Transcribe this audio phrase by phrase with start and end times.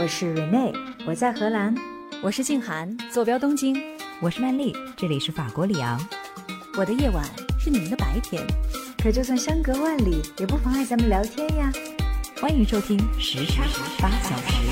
[0.00, 0.74] 我是 Rene，
[1.06, 1.74] 我在荷兰；
[2.22, 3.78] 我是静涵，坐标东京；
[4.22, 6.00] 我是曼丽，这里是法国里昂。
[6.78, 7.22] 我的夜晚
[7.58, 8.42] 是你们的白天，
[8.96, 11.70] 可就算相隔万里，也不妨碍咱们聊天呀。
[12.40, 13.62] 欢迎收听时差
[14.00, 14.62] 八小时。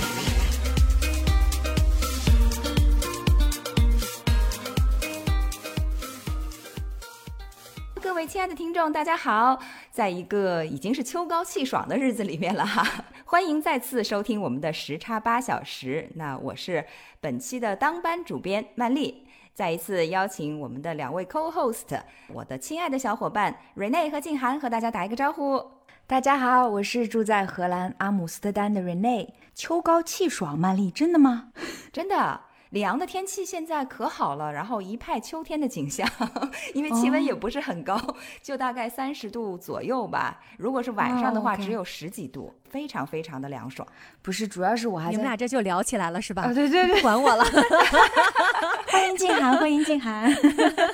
[8.00, 9.60] 各位亲爱的听众，大家好！
[9.92, 16.08] 在一个已经是秋高气爽的日子里面了哈，欢迎再次收听我们的时差八小时。
[16.14, 16.82] 那我是
[17.20, 22.00] 本期的当班主编曼丽，再一次邀请我们的两位 co-host，
[22.32, 25.62] 我的亲爱的小伙伴 Rene 和静涵和大家打一个招呼。
[26.06, 29.28] 大家好，我是住在荷兰阿姆斯特丹的 Rene。
[29.54, 31.52] 秋高气爽，曼丽，真的吗？
[31.92, 32.40] 真的。
[32.70, 36.08] 里昂的天气现在可好了，然后一派秋天的景象，
[36.74, 37.98] 因为气温也不是很高，
[38.42, 40.40] 就大概三十度左右吧。
[40.58, 43.86] 如果是晚上的话，只有十几度，非常非常的凉爽。
[44.20, 46.52] 不是，主要是我还你们俩这就聊起来了是吧？
[46.52, 47.44] 对对对，管我了。
[48.88, 50.34] 欢迎静涵，欢迎静涵。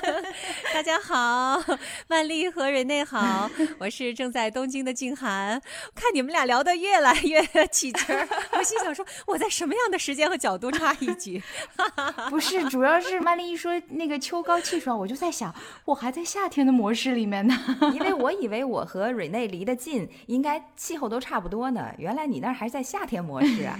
[0.73, 1.61] 大家好，
[2.07, 3.49] 万丽和瑞内好，
[3.79, 5.61] 我是正在东京的静涵。
[5.93, 11.41] 看你们俩聊得越来越起劲儿，我心想说我在什么样的时间和角度插一句？
[12.29, 15.53] 不是，主要是曼丽一说那个秋高气爽，我就在想，
[15.85, 17.55] 我还在夏天的模式里面呢。
[17.93, 21.89] 因为我以为我和瑞内离得近，应该气候都差不多呢。
[21.97, 23.79] 原来你那儿还在夏天模式啊？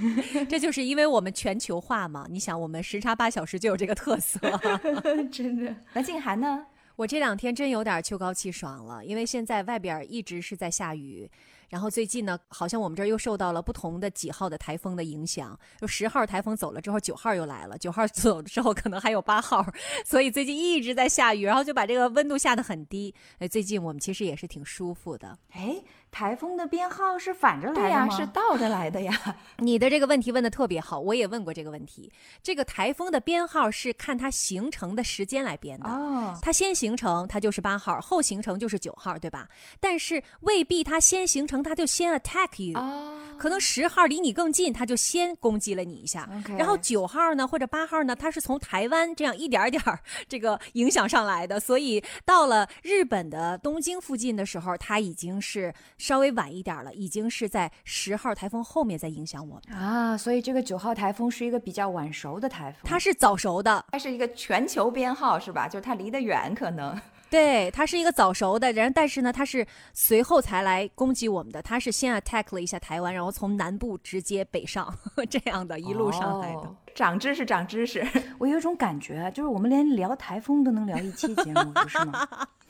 [0.50, 2.26] 这就是因为我们全球化嘛。
[2.30, 4.40] 你想，我们时差八小时就有这个特色，
[5.32, 5.76] 真的。
[5.94, 6.66] 那静涵呢？
[6.96, 11.30] 我这两天真有点秋高气爽了，因为现在外边一直是在下雨。
[11.68, 15.60] 然后最近呢，好像我们这儿又受到了不同的几号的台风的影响。
[15.82, 19.66] 就十号台风走了之后，九号又来了，九号走了之后，可能还有八号。
[20.06, 23.14] 所以最近一直在下雨，然后就把这个温度下得很低。
[23.40, 25.38] 哎，最近我们其实也是挺舒服的。
[25.52, 25.76] 哎。
[26.16, 29.14] 台风的编号是反着来的对呀，是倒着来的呀。
[29.60, 32.10] 你的这个问题问的特别好，我也问过这个问题。
[32.42, 35.90] 这个台风的编号是看它形成的时间来编的。
[35.90, 39.50] 哦，它先形成，它就是八号；后形成就是九号，对吧？
[39.82, 42.80] 但是未必它先形成，它就先 attack you。
[42.80, 46.30] 哦，可能十号离你更近，它就先攻击了你一下。
[46.58, 49.84] 然后九号呢，或者八号呢，它是从台湾这样一点点
[50.30, 55.74] 这个影响上来的，所以到了日本的东京附近的时候，它已经是。
[56.06, 65.68] 稍微晚一点了，已经是在十号台风后面在影响我们啊，所以这个九号台风是一个比较晚熟的台风，它是早熟的，它是一个全球编号是吧？
[65.68, 66.96] 就是它离得远可能，
[67.28, 69.66] 对，它是一个早熟的人，但是呢，它是
[69.96, 74.96] 随后才来攻击我们的，它是先 attack 了一下台湾，然后从南部直接北上
[75.28, 78.06] 这样的一路上来的，长知识长知识，
[78.38, 82.28] 我有一种感觉，就是我们连聊台风都能聊一期节目，不是吗？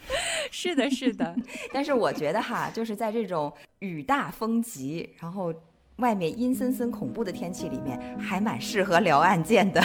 [0.51, 1.35] 是的，是的，
[1.73, 5.53] 但是我觉得哈，就是在这种雨大风急，然后。
[5.97, 9.81] 外面阴森森、恐怖的天气里面，还蛮适合聊案件的，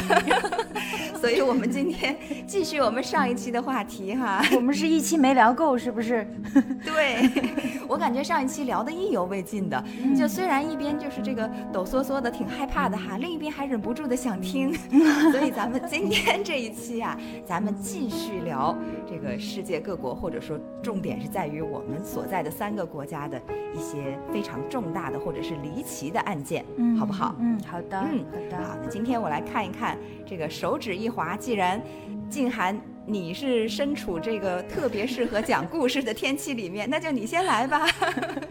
[1.21, 2.17] 所以我们今天
[2.49, 4.43] 继续我们上一期的话题哈。
[4.57, 6.27] 我们是一期没聊够，是不是？
[6.85, 7.31] 对，
[7.87, 9.85] 我感觉上一期聊的意犹未尽的，
[10.19, 14.75] 就虽然一边就是这个抖嗦嗦的，挺害怕的哈，另一边还忍不住的想听，
[15.31, 17.17] 所以咱们今天这一期啊，
[17.47, 18.77] 咱们继续聊
[19.09, 23.41] 这个世界各国，或者说重点是在于我们所在的三个国家的
[23.77, 26.00] 一些非常重大的或者是离奇。
[26.09, 27.35] 的案件，嗯，好不好？
[27.41, 28.65] 嗯，好的，嗯，好的。
[28.65, 31.83] 好，那今天我来看一看这个手指一滑，既然
[32.29, 37.85] 静涵你是身处这个特别适合讲故事的天气里面，那就你先来吧。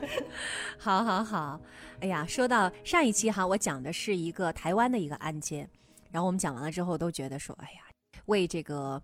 [0.77, 1.61] 好好好，
[2.01, 5.69] 哎呀，说到上一期哈，我讲的是一个台湾的一个案件，
[6.11, 7.79] 然后我们讲完了之后都觉得说，哎呀，
[8.25, 9.01] 为这个。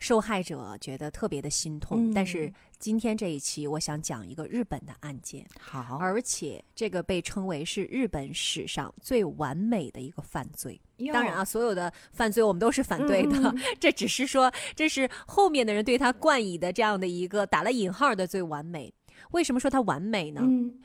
[0.00, 10.80] 受害者觉得特别的心痛，但是今天这一期我想讲一个日本的案件，好，而且这个被称为是日本史上最完美的一个犯罪。
[11.12, 18.92] 当然啊，所有的犯罪我们都是反对的， 这只是说这是后面的人对他冠以的这样的一个打了引号的最完美。
[19.32, 20.40] 为什么说它完美呢？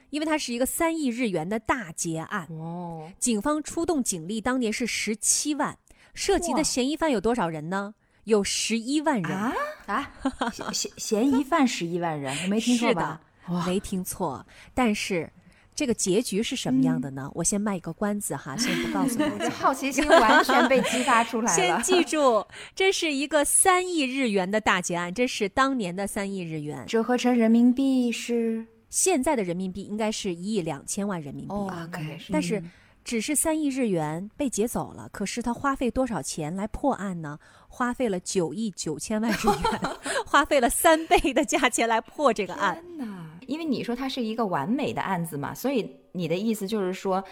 [0.10, 2.46] 因为它是一个三亿日元的大劫案。
[2.50, 5.78] 哦，警方出动警力当年是十七万，
[6.14, 7.96] 涉及的嫌疑犯有多少人呢？
[8.26, 9.54] 有十一万人啊
[9.88, 10.12] 啊！
[10.74, 13.22] 嫌嫌疑犯十一万人，我没听错吧？
[13.66, 14.46] 没听错。
[14.74, 15.32] 但是
[15.76, 17.30] 这个结局是什么样的呢？
[17.36, 19.50] 我先卖一个关子哈，先不告诉大家。
[19.54, 21.56] 好奇心完全被激发出来了。
[21.56, 32.18] 先记住，这是一个三亿日元的大劫案，这是当年的三亿日元，折合成人民币是现在的人民币应该是一亿两千万人民币 ok。
[32.32, 32.64] 但是
[33.06, 37.38] 只是三亿日元被劫走了，可是他花费多少钱来破案呢？
[37.70, 39.92] 花费了九亿九千万日元，
[40.26, 42.84] 花费了三倍的价钱来破这个案。
[42.98, 43.40] 天哪！
[43.46, 47.24] 因为你说它是一个完美的案子嘛，所以你的意思就是说，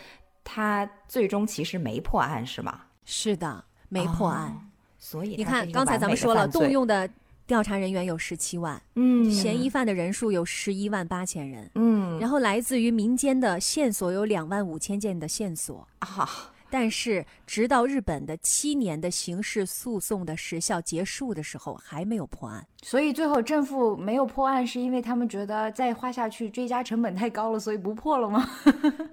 [0.44, 2.82] 他最终其实没破案是吗？
[3.04, 4.70] 是的，没破案。
[5.00, 7.10] 所以你看，刚才咱们说了，动用的
[7.54, 16.28] 调查人员有十七万，嗯，嫌疑犯的人数有十一万八千人，嗯，然后来自于民间的线索有两万五千件的线索啊。
[16.72, 22.66] 但是，直到日本的七年的刑事诉讼的时效结束的时候，还没有破案。
[22.82, 28.50] 所以最后政府没有破案，是因为他们觉得再花下去追加成本太高了，所以不破了吗？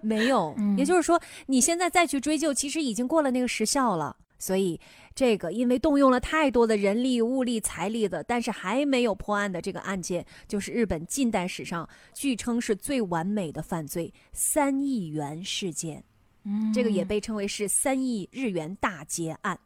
[0.01, 4.17] 没有，也就是说，你现在再去追究，其实已经过了那个时效了。
[4.39, 4.81] 所以，
[5.15, 16.03] 这个因为动用了太多的人力、物力、财力的，但是还没有破案的这个案件，就是日本近代史上据称是最完美的犯罪——三亿元事件。
[16.45, 19.59] 嗯这个也被称为是三亿日元大劫案。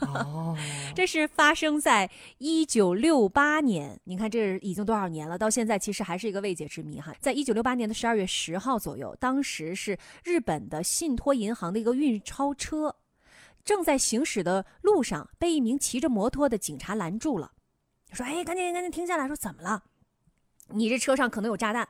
[0.00, 0.54] 哦，
[0.94, 3.98] 这是发生在一九六八年。
[4.04, 5.38] 你看，这已经多少年了？
[5.38, 7.14] 到现在其实还是一个未解之谜哈。
[7.18, 12.94] 在一九六八年的十二月十号左右，当时是日本的信托银行的一个运钞车，
[13.68, 17.52] 正在行驶的路上，被一名骑着摩托的警察拦住了，
[18.12, 19.26] 说：“哎，赶紧赶紧停下来！
[19.26, 19.82] 说怎么了？
[20.68, 21.86] 你这车上可能有炸弹。”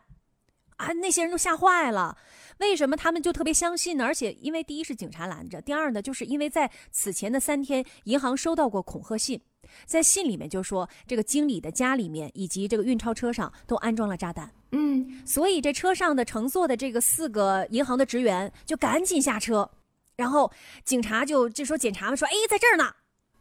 [0.79, 2.19] 啊，那些人都吓坏了。
[2.59, 4.05] 为什么他们就特别相信呢？
[4.05, 9.41] 而且，因为第一是警察拦着，第二呢，就是因为在此前的三天，银行收到过恐吓信，
[9.87, 14.53] 在信里面就说这个经理的家里面以及这个运钞车上都安装了炸弹。
[14.73, 19.71] 嗯，所以这车上的乘坐的这个四个银行的职员就赶紧下车，
[20.19, 20.53] 然后
[20.85, 22.93] 警察就就说检查们说，哎，在这儿呢，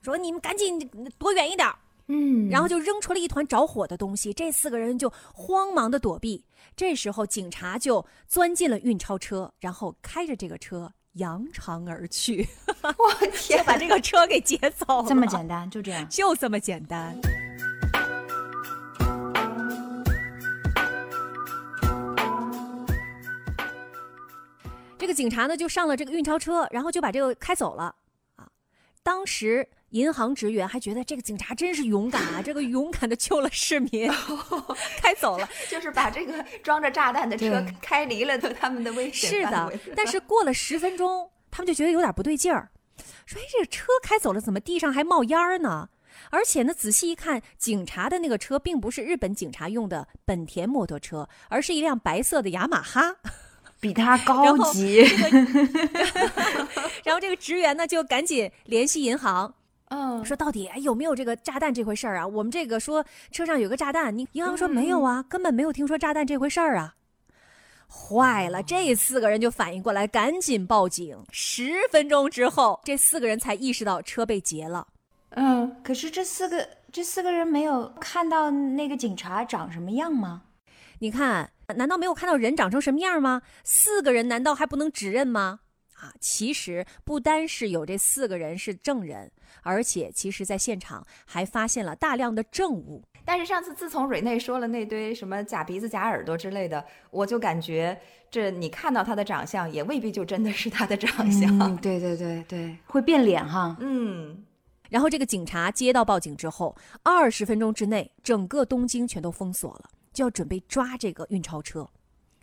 [0.04, 0.80] 说你们赶紧
[1.18, 1.68] 躲远一点。
[2.10, 6.46] 嗯，然后就扔出了一团着火的东西，这四个人就慌忙的躲避。
[6.76, 12.48] 这时候警察就钻进了运钞车，然后开着这个车扬长而去。
[12.84, 17.20] 我天， 把这个车给劫走了，这么简单，就这样，就这么简单。
[25.18, 27.96] 警察呢，就上了这个运钞车，然后就把这个开走了。
[28.36, 28.48] 啊，
[29.02, 29.68] 当时。
[29.92, 32.42] 银行职员还觉得这个警察真是勇敢啊！
[32.44, 34.12] 这个勇敢的救了市民，
[35.02, 42.70] 开走了，就是把这个装着炸弹的车开离了他们的危险是的，但是过了十分钟，他们就觉得有点不对劲儿，
[43.26, 45.88] 说：“哎，这个车开走了，怎么地上还冒烟呢？
[46.30, 53.16] 而且呢，仔细一看，警察的那个车并不是日本警察用的本田摩托车，而是一辆白色的雅马哈，
[53.80, 55.04] 比他高级。
[57.04, 59.54] 然后这个职员呢，就赶紧联系银行。”
[59.90, 62.28] 嗯，说到底有没有这个炸弹这回事儿啊？
[62.28, 66.96] 我们这个说车上有个炸弹，你银行说没有啊，根本没有听说炸弹这回事儿啊。
[67.90, 71.18] 坏了，这四个人就反应过来，赶紧报警。
[71.32, 74.86] 十分钟之后，这四个人才意识到车被劫了。
[75.30, 80.42] 嗯，可是这四个这四个人没有看到那个警察长什么样吗？
[81.00, 83.42] 你看，难道没有看到人长成什么样吗？
[83.64, 85.60] 四个人难道还不能指认吗？
[85.96, 89.32] 啊，其实不单是有这四个人是证人。
[89.64, 93.04] 而且，其实，在现场还发现了大量的证物。
[93.26, 98.00] 但是上次自从蕊内说了那堆什么假鼻子、假耳朵之类的，我就感觉
[98.32, 101.76] 这你看到他的长相，也未必就真的是他的长相。
[101.78, 103.76] 对对对对，会变脸哈。
[103.82, 104.46] 嗯。
[104.90, 111.88] 然后这个警察接到报警之后，二十分钟之内，整个东京全都封锁了，就要准备抓这个运钞车。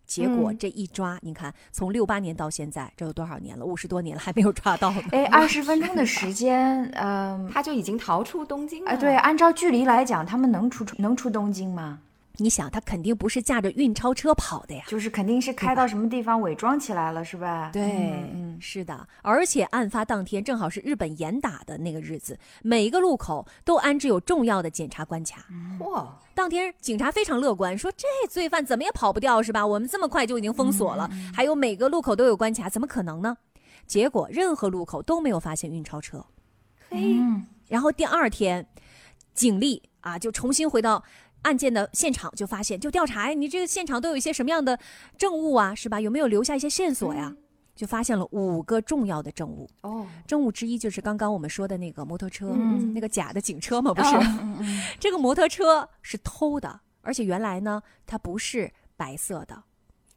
[0.06, 3.64] 结果这一抓，你看，从六八年到现在，这有多少年了？
[3.64, 5.02] 五十多年了， 还没有抓到呢。
[5.10, 8.92] 哎，二十 分钟的时间，嗯，他就已经逃出东京了。
[8.92, 11.98] 哎，对，按照距离来讲，他们能出能出东京吗？
[12.36, 17.70] 你想，他肯定不是驾着运钞车跑的呀，就是肯定是开到什么地方伪装起来了，是吧？
[17.72, 17.82] 对，
[18.34, 19.06] 嗯，是的。
[19.22, 25.46] 而且案发当天正好是日本严打的那个日子，每一个路口都安置有重要的检查关卡。
[25.78, 26.08] 嚯！
[26.34, 29.64] 当天警察非常乐观，说这罪犯怎么也跑不掉，是吧？
[29.64, 33.36] 我们这么快就已经封锁了，还有每个路口都有关卡，怎么可能呢？
[33.86, 36.24] 结果任何路口都没有发现运钞车。
[36.88, 37.16] 嘿，
[37.68, 38.66] 然后第二天，
[39.34, 41.04] 警力啊就重新回到。
[41.44, 44.78] 案件的现场就发现，就调查，你这个现场都有一些什么样的
[45.16, 46.00] 证物啊，是吧？
[46.00, 47.34] 有没有留下一些线索呀？
[47.74, 49.68] 就发现了五个重要的证物。
[49.82, 52.54] 哦，证物之一就是刚刚我们说的那个摩托车，
[52.94, 54.16] 那个假的警车嘛，不是？
[55.00, 59.60] 这个摩托车是偷的，而且原来呢，它不是白色的，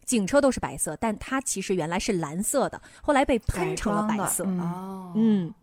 [0.05, 4.45] 警车都是白色，但它其实原来是蓝色的，后来被喷成了白色。
[4.45, 5.53] 哦，嗯。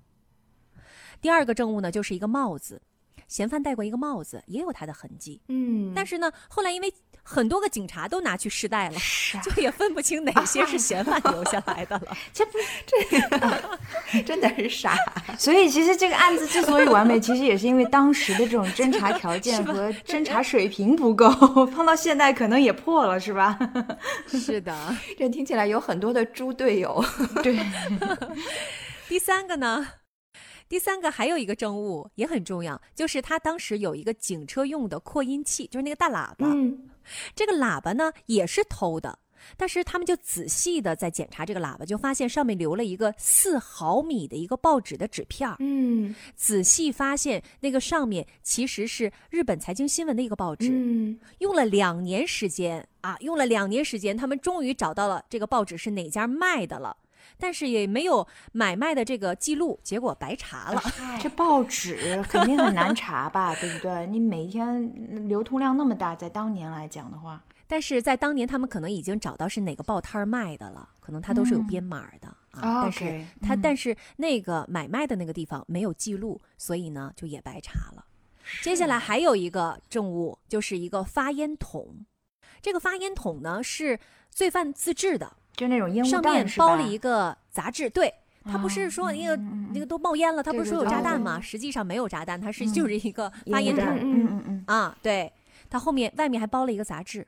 [1.20, 2.82] 第二个证物呢，就是一个帽子。
[3.28, 5.40] 嫌犯戴过一个帽子，也有他的痕迹。
[5.48, 8.98] 嗯，但是呢，后来因为很多个警察都拿去试戴了，
[9.42, 12.16] 就也分不清哪些是嫌犯留下来的了。
[12.32, 12.52] 这不
[12.86, 12.94] 这
[14.22, 14.96] 真的是傻。
[15.38, 21.30] 所以其实这个案子之所以完美，其实也是因为当时的这种侦查条件和侦查水平不够，
[21.74, 23.58] 放到现代可能也破了，是吧？
[24.28, 27.02] 是的，这听起来有很多的猪队友。
[27.42, 27.58] 对。
[29.08, 29.86] 第三个呢？
[30.74, 36.48] 第三个还有一个证物也很重要，就是他当时有一个警车用的扩音器，就是那个大喇叭。
[36.52, 36.90] 嗯，
[37.32, 39.20] 这个喇叭呢也是偷的，
[39.56, 50.70] 但是他们就仔细的在检查这个喇叭，就发现上面留了一个四毫米的一个报纸的纸片嗯，仔细发现那个上面其实是日本财经新闻的一个报纸。
[50.72, 56.96] 嗯，用了两年时间啊，用了两年时间，他们终于找到了这个报纸是哪家卖的了。
[57.38, 60.82] 但是也没有买卖的这个记录，结果白查了。
[61.20, 64.06] 这报纸肯定很难查吧， 对不对？
[64.06, 72.82] 你每天流通量那么大，在当年来讲的话，但是在当年他们可能已经找到是哪个报摊卖的了，可能它都是有编码的啊。
[72.82, 78.04] 但是它，但是那个买卖的那个地方没有记录，所以呢就也白查了。
[78.62, 82.04] 接下来还有一个证物，就是一个发烟筒。
[82.60, 83.98] 这个发烟筒呢是
[84.30, 85.36] 罪犯自制的。
[85.56, 88.12] 就那种烟雾上面包了一个杂志，对，
[88.44, 89.36] 他不是说那个
[89.72, 91.40] 那个都冒烟了，他不是说有炸弹吗？
[91.40, 95.32] 实际上没有炸弹，它是就是一个发烟筒，嗯嗯嗯啊，对，
[95.70, 97.26] 他后面外面还包了一个杂志。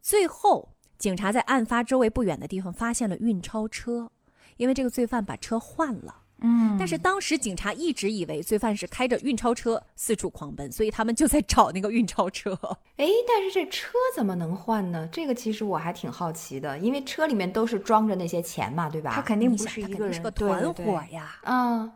[0.00, 4.10] 最后，警察在案发周围不远的地方发现了运钞车，
[4.56, 6.22] 因为这个罪犯把车换了。
[6.42, 12.52] 嗯，但是当时警察一直以为罪犯是开着运钞车四处狂奔，所以他们就在找那个运钞车。
[12.96, 15.08] 哎，但是这车怎么能换呢？
[15.10, 19.12] 这个其实我还挺好奇的，因为车里面都是装着那些钱嘛，对吧？
[19.14, 21.36] 他肯定不是一个人，是个团伙呀。
[21.44, 21.90] 嗯，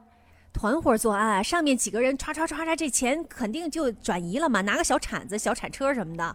[0.54, 6.34] 团伙作案，上面几个人唰唰唰唰，这钱肯定就转移了嘛，拿个小铲子、小铲车什么的。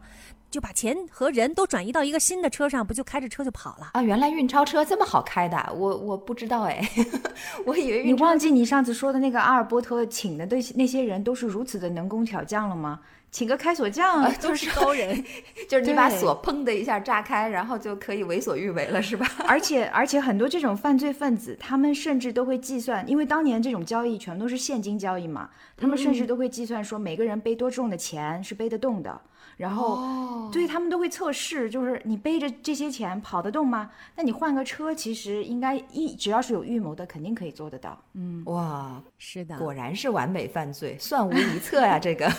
[0.51, 4.01] 就把钱和人都转移到一个新的车上，不就开着车就跑了啊？
[4.01, 6.81] 原来运钞车这么好开的，我我不知道哎，
[7.65, 13.01] 我以为你忘记你上次说的那个阿尔伯特请的那些那些人都是如此的能工巧匠了吗？
[13.31, 15.21] 请个开锁匠都是高人，
[15.67, 19.29] 就是你把锁砰的一下炸开，然后就可以为所欲为了，是吧？
[19.45, 29.19] 而且而且很多这种犯罪分子，他们甚至都会计算，因为当年这种交易全都是现金交易嘛，他们甚至都会计算说每个人背多重的钱是背得动的。
[29.57, 33.89] 然后，对他们都会测试，就是你背着这些钱跑得动吗？
[34.15, 37.97] 那你换个车，其实应该一只要是有预谋的，肯定可以做得到。
[38.13, 42.29] 嗯，哇，是的，果然是完美犯罪，算无一 策呀，这个。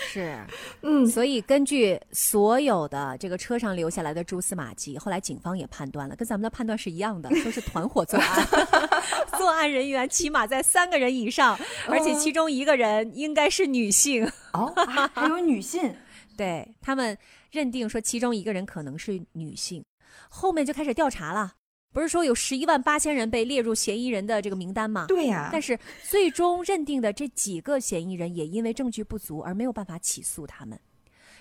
[0.00, 0.38] 是，
[0.82, 8.48] 嗯，所以根据所有的这个车上留下来的蛛丝马迹，后来警方也判断了，跟咱们的判断是一样的，说是团伙作案，
[9.38, 14.26] 作案人员起码在三个人以上，而且其中一个人应该是女性。
[14.52, 14.72] 哦，
[15.14, 15.94] 还有女性，
[16.36, 17.16] 对他们
[17.50, 19.84] 认定说其中一个人可能是女性，
[20.28, 21.52] 后面就开始调查了。
[21.92, 25.06] 不是说有十一万八千人被列入嫌疑人的这个名单吗？
[25.08, 25.48] 对呀。
[25.52, 25.78] 但是
[26.08, 30.78] 最终认定的这几个嫌疑人也因为证据不足而没有办法起诉他们。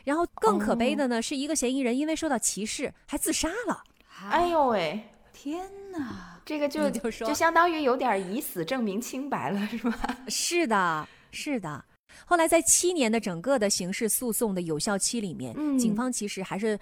[0.04, 3.84] 然后更可悲的呢，是一个嫌疑人因为受到歧视还自杀了。
[4.30, 5.00] 哎呦喂，
[5.32, 6.42] 天哪！
[6.46, 10.18] 这个就就相当于有点以死证明清白了，是吧？
[10.28, 11.86] 是的，是的。
[12.26, 16.80] 后来在七年的整个的刑事诉讼的有效期里面，警方其实还是。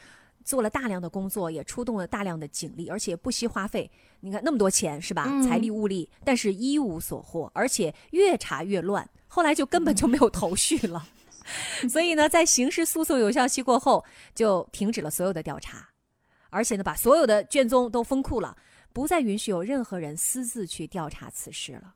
[0.48, 3.92] 做了大量的工作，也出动了大量的警力，而且不惜花费。
[4.22, 5.25] 你看那么多钱是吧？
[5.44, 9.08] 财力物力，但是一无所获，而且越查越乱。
[9.27, 11.06] 后来就根本就没有头绪了。
[11.89, 15.89] 所以呢，在刑事诉讼有效期过后，就停止了所有的调查，
[16.50, 18.56] 而且呢，把所有的卷宗都封库了，
[18.94, 21.96] 不再允许有任何人私自去调查此事了。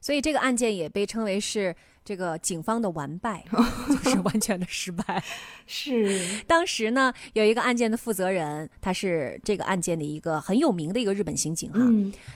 [0.00, 1.76] 所以这个案件也被称为是。
[2.08, 3.44] 这个警方的完败
[4.02, 5.22] 就是完全的失败。
[5.68, 11.80] 是当时呢，有一个案件的负责人，他是这个案件的一个很有名的一个日本刑警哈。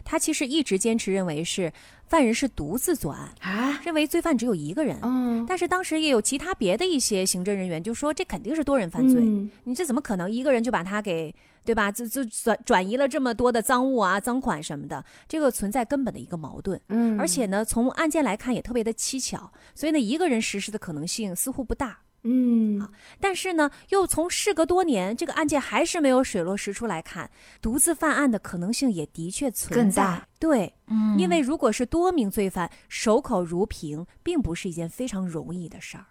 [0.05, 1.73] 他其实一直坚持认为是
[2.05, 4.99] 犯人是独自作案啊，认为罪犯只有一个人。
[5.01, 9.23] 嗯，但是当时也有其他别的一些刑侦人员就说这肯定是多人犯罪，
[9.65, 11.93] 你这怎么可能一个人就把他给对吧？
[11.93, 16.81] 就就转转移了这么多的赃物啊、赃款什么的，这个存在根本的一个矛盾。
[16.89, 19.53] 嗯，而且呢，从案件来看也特别的蹊跷。
[19.75, 22.91] 所以呢，一个人实施的可能性似乎不大，嗯啊，
[23.21, 36.07] 但是呢，又从事隔多年，这个案件还是没有水落石出来看，独自犯案的可能性也的确存在，对，嗯，因为如果是多名罪犯守口如瓶，并不是一件非常容易的事儿，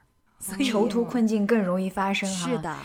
[0.63, 2.75] 囚徒困境更容易发生，是的，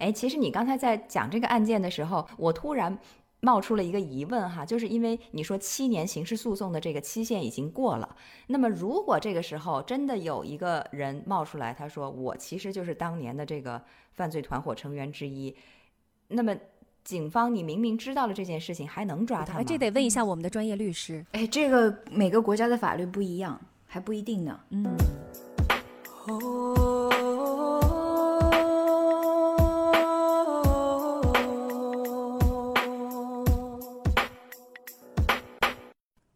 [0.00, 2.98] 哎，其实你刚才在讲这个案件的时候，我突然。
[3.42, 8.16] 冒出了一个疑问哈，就是因为你说七年刑事诉讼的这个期限已经过了，
[8.48, 15.56] 那么如果这个时候真的有一个人冒出来，他说我其实就是当年的这个犯罪团伙成员之一，
[16.28, 16.54] 那么
[17.02, 19.64] 警方你明明知道了这件事情，还能抓他吗？
[19.66, 21.24] 这得问一下我们的专业律师。
[21.32, 24.60] 哎，这个每个国家的法律不一样，还不一定呢。
[24.68, 24.84] 嗯。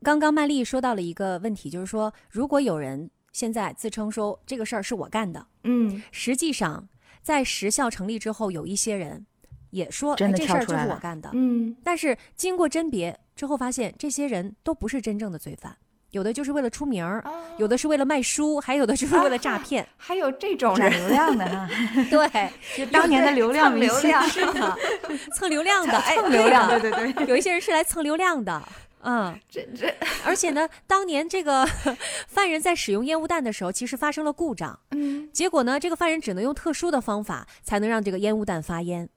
[0.05, 6.87] 刚刚曼丽说到了一个问题，就是说，如果有人现在自称说这个事儿是我干的，嗯，实际上
[7.23, 9.25] 在时效成立之后，有一些人
[9.71, 15.75] 也说真的这事儿就是我干的，嗯，但是经过甄别之后，发现这些人都不是真正的罪犯，
[16.11, 17.25] 有的就是为了出名儿，
[17.57, 21.69] 有的是为了卖书，还有的就是为了诈骗， 还有这种人 流量的哈，
[22.11, 24.77] 对，就当年的流量明星是的，
[25.35, 28.63] 蹭流量的，蹭流量，对对对，有一些人是来蹭流量的。
[29.05, 29.95] 嗯，这这，
[30.25, 31.67] 而且呢，当年这个
[32.27, 34.79] 犯人在使用烟雾弹的时候，其实发生了故障。
[34.93, 39.09] 嗯，结果呢，这个犯人只能用特殊的方法才能让这个烟雾弹发烟。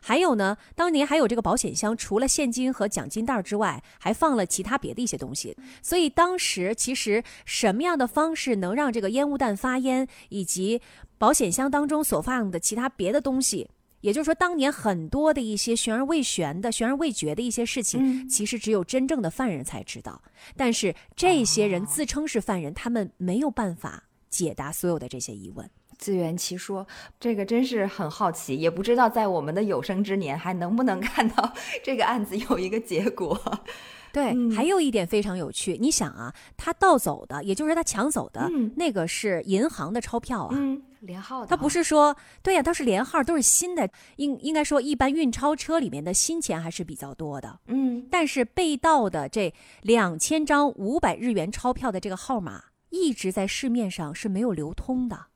[0.00, 5.56] 还有呢，当年还有这个保险箱，除了现金和奖金袋之外，还放了其他别的一些东西。
[5.82, 10.80] 所以当时其实什么样的方式能让这个烟雾弹发烟，以及
[11.18, 13.68] 保险箱当中所放的其他别的东西。
[14.04, 20.20] 也就是说，当年很多的一些悬而未悬的、悬而未决的一些事情，其实只有真正的犯人才知道。
[20.58, 25.70] 但是这些人自称是犯人，他们没有办法解答所有的这些疑问。
[25.96, 26.86] 自圆其说，
[27.18, 33.40] 这个真是很好奇，也不知道在我们的有生之年还能不能看到 这个案子有一个结果。
[34.12, 40.56] 对，还有一点非常有趣，你想啊，他盗走的，也就是他抢走的那个是银行的钞票啊。
[41.04, 43.88] 连号的，他不是说对呀，都是连号，都是新的。
[44.16, 47.60] 应应该说，一般运钞车里面的新钱还是比较多的。
[47.66, 55.26] 嗯，但是被盗的这两千张五百日元钞票的这个号码一直在市面上是没有流通的。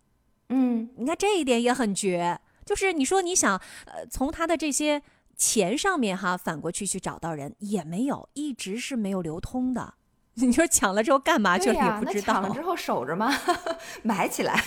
[0.49, 5.03] 嗯，你看这一点也很绝，就是你说你想呃从他的这些
[5.37, 9.95] 钱上面哈反过去去找到人也没有，一直是没有流通的。
[10.47, 12.35] 你说抢了之后干嘛去了也不知道。
[12.35, 13.33] 抢了之后守着吗？
[14.03, 14.63] 埋起来？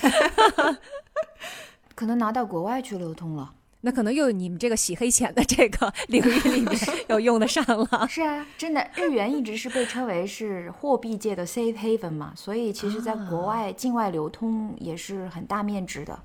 [1.95, 3.53] 可能拿到国外去流通了。
[3.83, 6.77] 那可能又你们这个洗黑钱的这个领域里面
[7.09, 8.07] 又用得上了。
[8.07, 16.19] 是啊，真的，日元一直是被称为是货币界的 safe haven 嘛，所以其实在国外境外流通也是很大面值的。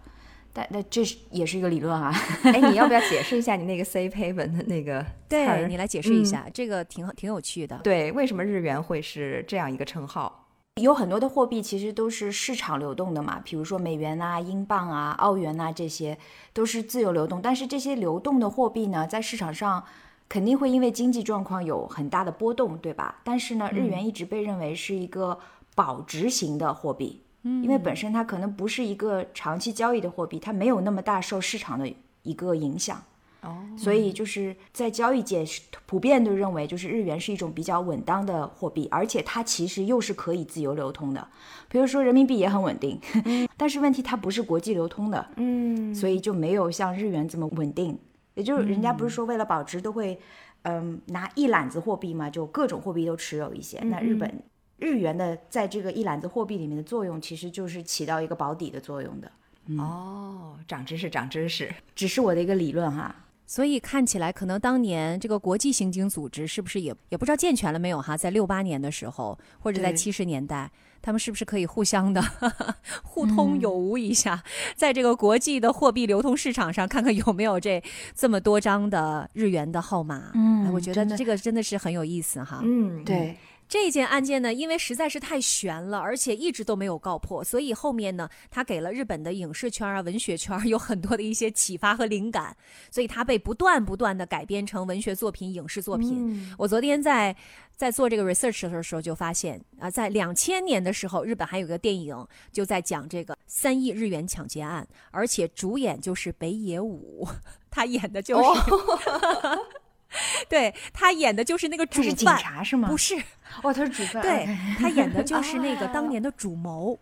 [0.57, 2.11] 但那这是也是一个理论啊，
[2.45, 7.79] 哎，你要不要解释一下你那个 safe haven 的那个对你来解释一下，这个挺挺有趣的。
[7.85, 10.45] 对，为什么日元会是这样一个称号？
[10.81, 16.17] 有很多的货币其实都是市场流动的嘛，比如说美元啊、英镑啊、澳元啊，这些
[16.55, 17.43] 都是自由流动。
[17.43, 19.85] 但是这些流动的货币呢，在市场上
[20.29, 23.21] 肯定会因为经济状况有很大的波动，对吧？
[23.25, 25.39] 但是呢，日元一直被认为是一个
[25.75, 27.23] 保值型的货币。
[27.63, 31.91] 因为本身它可能不是一个长期交易的货币，它没有那么大受市场的
[32.23, 33.01] 一个影响，
[33.43, 35.45] 哦，所以就是在交易界
[35.87, 41.29] 普遍都认为，就是日元是一种比较稳当的货币，而且它其实又是可以自由流通的。
[41.69, 43.01] 比如说人民币也很稳定，
[43.57, 47.99] 但是问题它不是国际流通的，嗯，所以就没有像日元这么稳定。
[48.35, 50.19] 也就是人家不是说为了保值都会，
[50.63, 53.79] 嗯，拿一揽子货币嘛，就各种货币都持有一些。
[53.85, 54.43] 那日本。
[54.79, 59.31] 日元的在这个一揽子货币里面的作用，其实就是起到一个保底的作用的。
[59.79, 63.15] 哦，长知识，长知识，只是我的一个理论哈。
[63.49, 68.17] 所以看起来，可能当年这个国际刑警组织是不是也也不知道健全了没有哈？
[68.17, 70.69] 在六八年的时候，或者在七十年代，
[71.01, 72.21] 他们是不是可以互相的
[73.05, 74.43] 互通有无一下，
[74.75, 77.81] 在这个国际的货币流通市场上，看看有没有这
[78.17, 80.33] 这么多张的日元的号码？
[80.35, 82.61] 嗯，我觉得这个真的是很有意思哈。
[82.65, 83.37] 嗯，对。
[83.69, 92.57] 这件案件呢，因为实在是太悬了，而且一直都没有告破，所以后面呢，他给了日本的影视圈啊、文学圈有很多的一些启发和灵感，
[92.91, 96.55] 所以他被不断不断的改编成文学作品、影视作品。
[96.57, 97.35] 我昨天在
[97.75, 102.17] 在做这个 research 的时候就发现啊，在两千年的时候，日本还有个电影
[102.53, 107.27] 就在讲这个三亿日元抢劫案，而且主演就是北野武，
[107.69, 108.61] 他演的就是。
[110.49, 112.89] 对他演的就是那个主犯，警察是吗？
[112.89, 113.17] 不是，
[113.63, 114.23] 哦，他是主犯。
[114.23, 114.49] 对
[114.79, 116.99] 他演的就 是那个当年的主谋。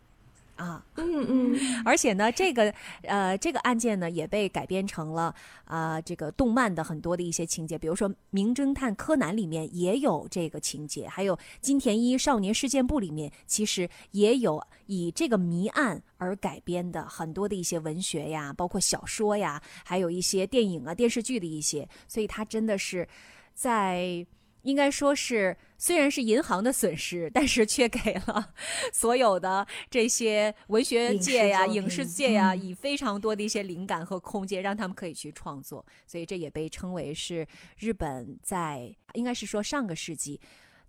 [0.57, 23.09] 啊，嗯嗯，而且呢，这个呃，这个案件呢也被改编成了啊，这个动漫的很多的一些情节，比如说《名侦探柯南》里面也有这个情节，还有《金田一少年事件簿》里面其实也有以这个谜案而改编的很多的一些文学呀，包括小说呀，还有一些电影啊、电视剧的一些，所以它真的是
[23.55, 24.25] 在。
[24.65, 28.53] 应该说是，虽然是银行的损失，但是却给了
[28.93, 35.85] 所有的这些文学界呀、影视界呀，以非常多的一些灵感和空间，让他们可以去创作。
[36.07, 37.47] 所以这也被称为是
[37.79, 40.41] 日本在应该是说上个世纪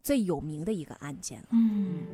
[0.02, 1.48] 最有名的一个案件了。
[1.52, 2.06] 嗯。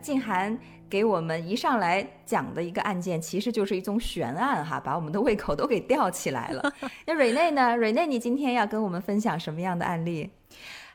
[0.00, 0.58] 静涵
[0.88, 6.72] 给我们一上来讲的一个案件，其实就是一宗悬案哈，把我们的胃口都给吊起来了。
[7.06, 7.76] 那瑞内呢？
[7.76, 10.30] 瑞内，你今天要跟我们分享什么样的案例？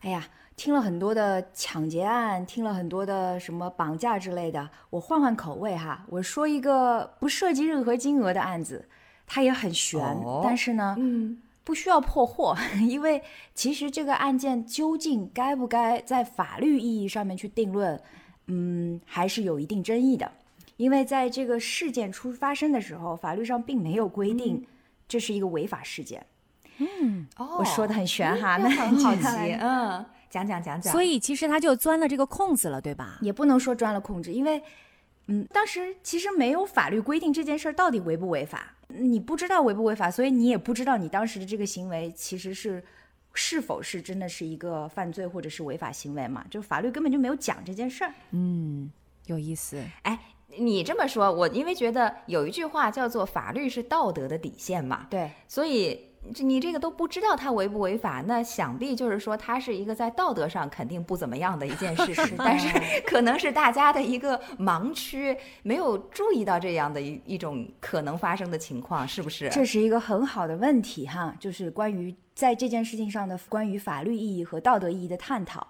[0.01, 8.87] 哎呀，听了很多的抢劫案，听了很多的什么绑架之类的，我换换口味哈，我说一个不涉及任何金额的案子，
[9.27, 10.01] 它也很悬，
[10.43, 12.55] 但是呢，嗯，不需要破获，
[12.87, 13.21] 因为
[13.53, 17.99] 其实这个案件究竟该不该在法律意义上面去定论？
[18.47, 20.29] 嗯，还是有一定争议的，
[20.77, 24.65] 因为在这个事件出发生的时候，法律上并没有规定
[25.07, 26.25] 这是一个违法事件。
[26.79, 30.91] 嗯，哦，我说的很玄哈，那很好奇， 嗯，讲讲讲讲。
[30.91, 33.19] 所以其实他就钻了这个空子了，对吧？
[33.21, 34.61] 也不能说钻了空子，因为，
[35.27, 42.83] 嗯，当时其实没有法律规定这件事儿到底违不违法，你不知道违不违法，所以你也不知道你当时的这个行为其实是。
[43.33, 46.45] 是否是真的是一个犯罪或者是违法行为嘛？
[46.49, 48.13] 就法律根本就没有讲这件事儿。
[48.31, 48.91] 嗯，
[49.25, 49.81] 有意思。
[50.03, 50.19] 哎，
[50.57, 55.07] 你这么说，我因为觉得有一句话叫做“法律是道德的底线”嘛。
[55.09, 55.99] 对，所以
[56.41, 62.33] 你这个都不知道它违不违法，那想必就是说它是一个在道德上肯定不怎么样的一件事实。
[62.37, 62.69] 但是
[63.05, 69.49] 可能是大家的一个盲区，没有注意到这样的一一种可能发生的情况，是不是？
[69.49, 72.15] 这是一个很好的问题哈，就是关于。
[72.33, 75.67] 在这件事情上的关于法律意义和道德意义的探讨，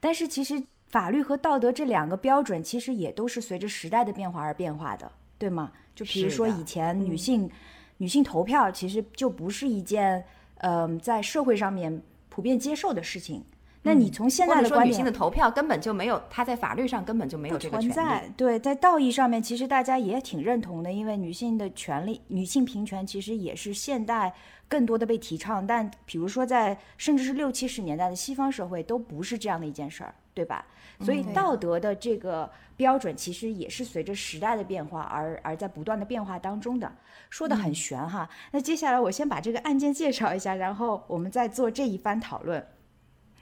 [0.00, 5.72] 但是其实法律和道德这两个标准其实也都是随着时代的变化而变化的，对吗？
[5.94, 7.50] 就比如说以前女性
[7.98, 10.24] 女性投票其实就不是一件
[10.58, 13.44] 嗯在社会上面普遍接受的事情。
[13.86, 18.28] 那你从现在的观点，女性的投票根本就没有，她在法律上根本就没有这个存在。
[18.36, 24.34] 对，在道义上面，其实大家也挺认同的，因为女性的权利、女性平权其实也是现代
[24.68, 25.64] 更多的被提倡。
[25.64, 30.66] 但比如说在甚至是六七十年代的西方社会，都不是这样的一件事儿，对吧？
[31.00, 36.90] 所以道德的这个标准其实也是随着时代的变化而而在不断的变化当中的。
[37.28, 38.28] 说的很玄哈。
[38.50, 42.66] 那接下来我先把这个案件介绍一下，然后我们再做这一番讨论。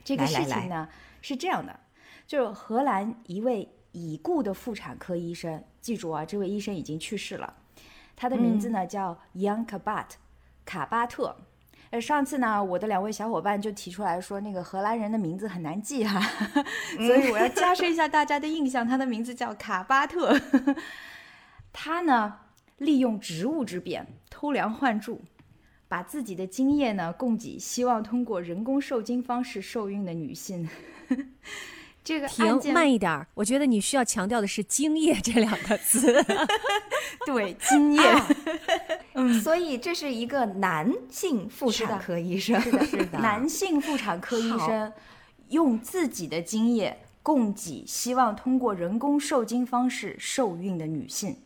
[0.04, 0.86] 这个事情呢
[1.22, 1.80] 是这样的，
[2.26, 7.54] 就是荷兰一位已故的妇产科医生，记住啊，这位医生已经去世了，
[8.14, 10.06] 他的名字呢叫 Jan Kabat
[10.64, 11.36] 卡巴特。
[11.90, 16.20] 呃，上次呢，我的两位小伙伴就提出来说，那个荷兰人的名字很难记哈，
[16.98, 20.36] 所以我要加深一下大家的印象，他的名字叫卡巴特。
[21.72, 22.40] 他呢
[22.78, 25.22] 利用职务之便偷梁换柱。
[25.94, 30.68] 把自己的精液呢供给希望通过人工受精方式受孕的女性。
[32.02, 36.12] 这个停，慢一点，我觉得你需要强调的是“精液”这两个字。
[37.24, 38.02] 对，精液。
[39.12, 44.92] 嗯，所以这是一个男性妇产科医生，是的，是的，男性妇产科医生
[45.50, 51.36] 用自己的精液供给希望通过人工受精方式受孕的女性。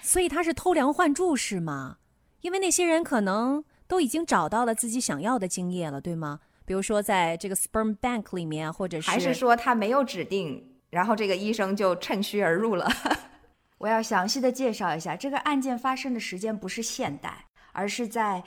[0.00, 1.96] 所以他是偷梁换柱是吗？
[2.42, 3.64] 因为那些人可能。
[3.90, 6.38] 都已经找到了自己想要的精液了，对吗？
[6.64, 12.88] 比如说在这个 sperm bank 里面，或者是还是说他没有指定，然后这个医生就趁虚而入了。
[13.78, 18.40] 我要详细的介绍一下，这个案件发生的时间不是现代，而是在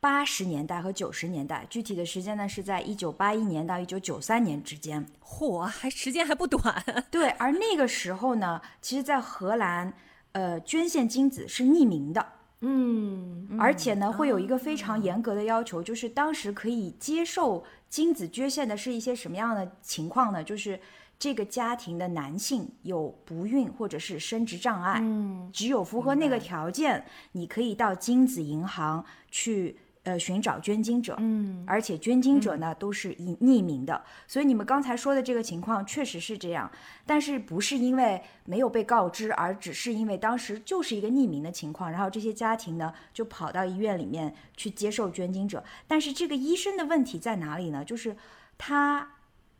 [0.00, 1.66] 八十年代和九十年代。
[1.68, 5.04] 具体的时间呢是在一九八一年到一九九三年之间。
[5.22, 6.82] 嚯，还时间还不短。
[7.12, 9.92] 对，而那个时候呢，其实，在荷兰，
[10.32, 12.24] 呃，捐献精子是匿名的。
[12.60, 20.42] 嗯，而且呢，会有一个非常严格的要求，就是当时可以接受精子捐献的是一些什么样的情况呢？
[20.42, 20.80] 就是
[21.18, 29.76] 这个家庭的男性有不孕或者是生殖障碍，嗯，只有符合那个条件，你可以到精子银行去。
[30.06, 36.70] 呃，寻找捐精者，嗯，而且捐精者呢都是以匿名的，所以你们刚才说的这个情况确实是这样，
[37.04, 47.84] 但是不是因为没有被告知，而只是因为当时就是一个匿名的情况，然后这些家庭呢就跑到医院里面去接受捐精者，但是这个医生的问题在哪里呢？
[47.84, 48.16] 就是
[48.56, 49.10] 他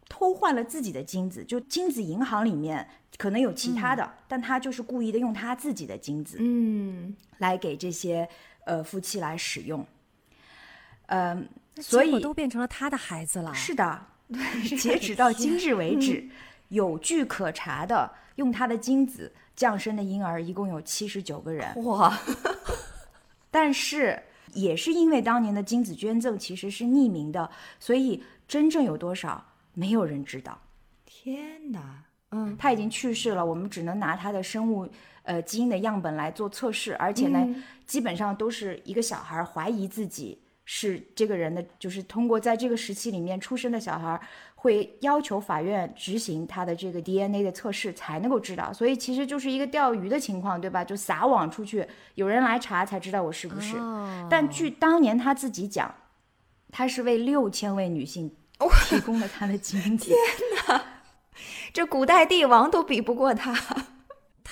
[0.08, 8.28] 偷换了自己的精子，就精子银行里面可能有其他的，但他就是故意的用他自己的精子，嗯，来给这些
[8.64, 9.84] 呃夫妻来使用。
[11.06, 13.52] 嗯，所以都变成了他的孩子了。
[13.54, 14.06] 是的，
[14.78, 16.28] 截止到今日为止，
[16.68, 21.84] 有据可查的用他的精子降生的婴儿一共有七十九个人。
[21.84, 22.18] 哇！
[23.50, 24.20] 但是
[24.52, 30.58] 也是因为当年的精子捐赠其实是匿名的，所以真正有多少没有人知道。
[31.04, 32.02] 天哪！
[32.30, 34.88] 嗯，他已经去世了，我们只能拿他的生物
[35.22, 37.46] 呃基因的样本来做测试，而且呢，
[37.86, 40.38] 基本上都是一个小孩怀疑自己。
[40.68, 44.20] 是这个人的，就是通过在这个时期里面出生的小孩，
[44.56, 50.84] 会要求法院执行他的这个 DNA 的测试才能够知道，所以其实就是一个钓鱼的情况，对吧？
[50.84, 53.76] 就撒网出去，有人来查才知道我是不是。
[54.28, 55.94] 但据当年他自己讲，
[56.72, 58.34] 他是为六千位女性
[58.88, 60.06] 提供了他的精子。
[60.06, 60.18] 天
[60.66, 60.84] 哪，
[61.72, 63.56] 这古代帝王都比不过他。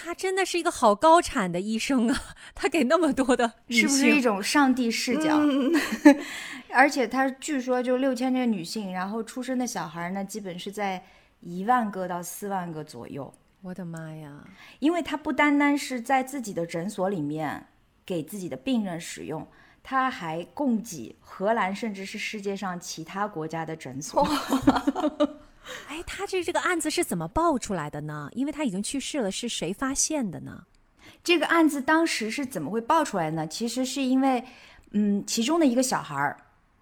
[0.04, 2.22] 他真的是一个好高产的医生啊！
[2.54, 5.40] 他给那么多的，是不是一种上帝视角？
[6.70, 11.02] 而且他据说就六千个女性，然后出生的小孩呢，基本是在
[11.40, 13.32] 一万个到四万个左右。
[13.62, 14.44] 我的妈呀！
[14.78, 17.66] 因为他不单单是在自己的诊所里面
[18.04, 19.48] 给自己的病人使用，
[19.82, 24.22] 他还供给荷兰，甚至是世界上其他国家的诊所。
[25.88, 28.29] 哎，他这这个案子是怎么爆出来的呢？
[28.33, 30.64] 因为他已经去世了，是谁发现的呢？
[31.22, 33.46] 这个案子当时是怎么会爆出来呢？
[33.46, 34.44] 其实是因为，
[34.90, 36.37] 嗯，其中的一个小孩儿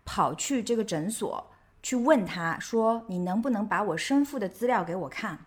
[0.05, 1.45] 跑去这个诊所
[1.83, 5.39] 去问他说：“你能不能把我生父的资料给我看？”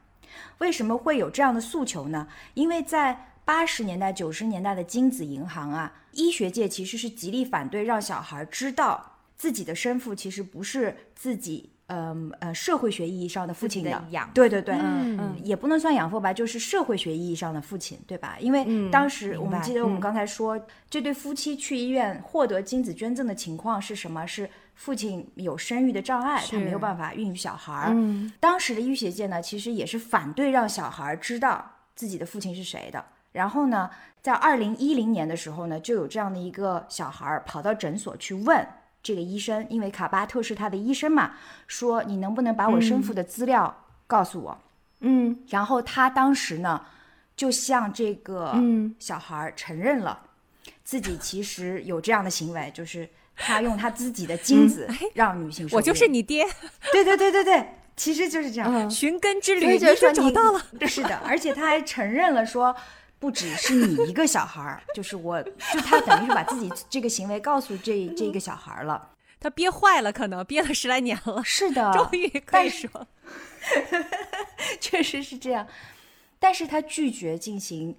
[0.60, 2.28] 为什么会有这样的诉求呢？
[2.54, 11.70] 因为在八十年代、九十年代的精子银行啊，医学界其实是极力反对让小孩知道自己的生父其实不是自己。
[11.88, 18.38] 嗯呃，社会学意义上的父亲的养，对对对，嗯嗯，也不能算养父吧，就是社会学意义上的父亲，对吧？
[18.40, 24.26] 因为当时我们记得我们刚才说，这对夫妻去医院获得精子捐赠的情况是什么？
[24.26, 27.90] 是父亲有生育的障碍，他没有办法孕育小孩儿。
[27.92, 31.64] 嗯，当时的医学界呢，其实也是反对让小孩知道
[31.96, 33.06] 自己的父亲是谁的。
[33.34, 33.90] 然后呢，
[34.22, 38.68] 在二零一零年的时候呢，就有这样的一个小孩跑到诊所去问。
[39.06, 41.34] 这个医生，因为卡巴特是他的医生嘛，
[41.68, 44.60] 说你能不能把我生父的资料告诉我？
[45.02, 46.82] 嗯，然后他当时呢，
[47.36, 48.56] 就向这个
[48.98, 50.20] 小孩承认了
[50.84, 55.70] 自己其实有这样的行为，就是他用他自己的精子让女性。
[55.72, 56.44] 我就是你爹。
[56.92, 57.64] 对对对对对，
[57.96, 58.90] 其实就是这样。
[58.90, 60.60] 寻根之旅，你就找到了。
[60.88, 62.76] 是的，而且他还承认了说。
[63.26, 69.14] 不只是你一个小孩儿，就是我，就他等于是把自己这个行为告诉这这个小孩了。
[69.40, 71.42] 他憋坏了，可能憋了十来年了。
[71.44, 73.08] 是的，终于可以说，
[74.80, 75.66] 确实是这样。
[76.38, 77.98] 但是他拒绝进行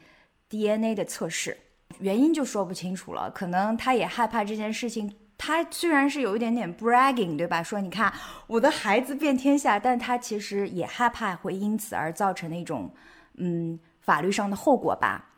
[0.48, 1.58] DNA 的测试，
[1.98, 3.28] 原因就说不清楚了。
[3.28, 5.12] 可能他也害怕这件事情。
[5.36, 7.64] 他虽然是有一点点 bragging，对吧？
[7.64, 8.14] 说你看
[8.46, 12.94] 我的孩子遍天下，但他其实也害怕会因此而造成那种
[13.38, 13.76] 嗯。
[14.06, 15.32] 法律上的后果吧，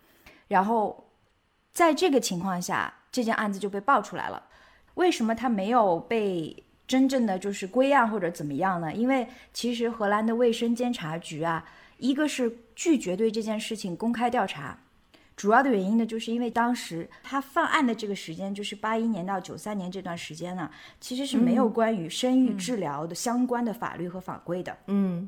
[0.47, 1.11] 然后
[1.73, 4.45] 在这个情况下，这件案子就被爆出来了。
[4.95, 8.93] 为什么他没有被真正的就是归案或者怎么样呢？
[8.93, 11.65] 因为其实荷兰的卫生监察局啊，
[11.97, 14.79] 一个是拒绝对这件事情公开调查，
[15.35, 24.77] 主要的原因呢，就是因为当时他犯案的这个时间就是八一年到九三年这段时间呢，其实是没有关于生育治疗的相关的法律和法规的。
[24.89, 25.27] 嗯。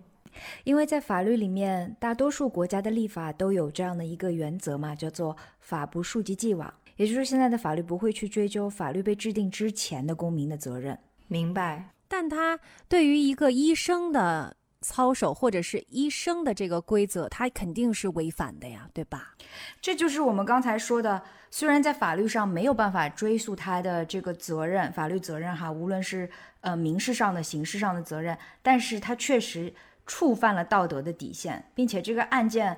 [0.65, 10.99] 因为在法律里面，大多数国家的立法都有这样的一个原则嘛，叫做“法不溯及既往”，也就是说，现在的法律不会去追究法律被制定之前的公民的责任。
[11.29, 11.91] 明白？
[12.09, 19.35] 但他对于一个医生的操守，或者是医生的这个规则，他肯定是违反的呀，对吧？
[19.81, 26.29] 这就是我们刚才说的，虽然在法律上没有办法追溯他的这个责任，法律责任哈，无论是
[26.63, 29.73] 呃民事上的、刑事上的责任，但是他确实。
[30.11, 32.77] 触犯了道德的底线，并且这个案件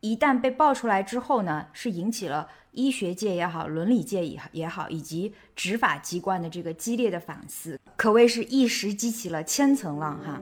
[0.00, 10.38] 一旦被爆出来之后呢，是引起了医学界也好、伦理界也也好，以及执法机关的这个激烈的反思，可谓是一时激起了千层浪哈。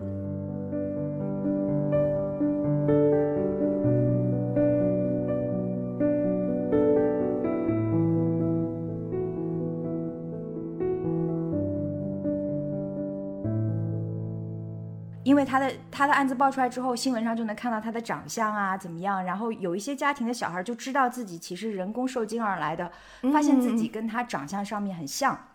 [15.32, 22.92] 因为他的他的案子爆出来之后，新闻上就能看到他的长相啊怎么样，然后有一些家庭的小孩就知道自己其实人工受精而来的，
[23.32, 25.48] 发现自己跟他长相上面很像，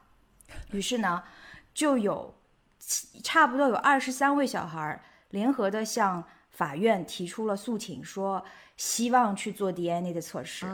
[0.71, 1.21] 于是呢，
[1.75, 2.33] 就有
[3.23, 6.23] 差不多有二十三位小孩联合的向
[6.57, 8.43] 法院提出了诉请，说
[8.77, 10.65] 希望去做 DNA 的测试。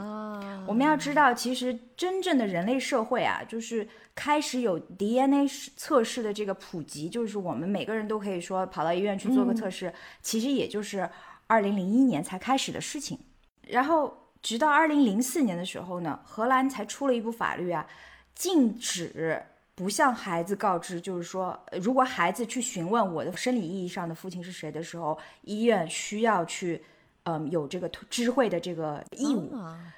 [0.66, 11.10] 我们要知道，其实真正的人类社会啊，就是开始有 DNA 测试的这个普及，就是我们每个人都可以说跑到医院去做个测试，其实也就是
[11.48, 13.20] 二零零一年才开始的事情。
[13.68, 17.86] 然后直到二零零四年的时候呢，荷兰才出了一部法律啊，
[18.34, 19.44] 禁止。
[19.76, 26.84] 不向孩子告知，就是说，如果孩子去询问我的生理意义上的父亲是谁的时候，医院需要去，
[27.24, 29.52] 嗯，有这个知会的这个义务，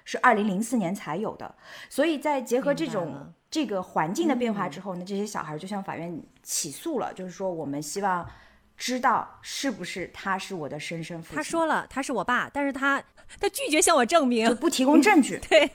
[0.06, 1.54] 是二零零四年才有的。
[1.90, 8.26] 所以在结合这种这个环境的变化之后呢，这些小孩就向法院起诉了，就是说，我们希望
[8.78, 11.36] 知道是不是他是我的生身父亲。
[11.36, 13.04] 他说了他是我爸，但是他。
[13.40, 15.40] 他拒绝向我证明，不提供证据。
[15.50, 15.70] 对，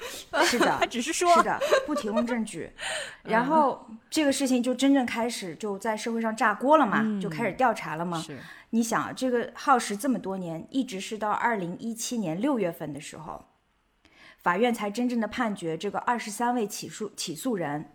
[0.45, 2.71] 是的， 他只是说，是的，不提供证据。
[3.25, 8.19] 然后这个事情就真正开始就在社会上炸锅了嘛，就开始调查了嘛。
[8.19, 8.39] 是，
[8.71, 13.45] 你想这个耗时这么多年，一直是到二零一七年六月份的时候，
[14.43, 17.93] 法院才真正的判决这个二十三位起诉起诉人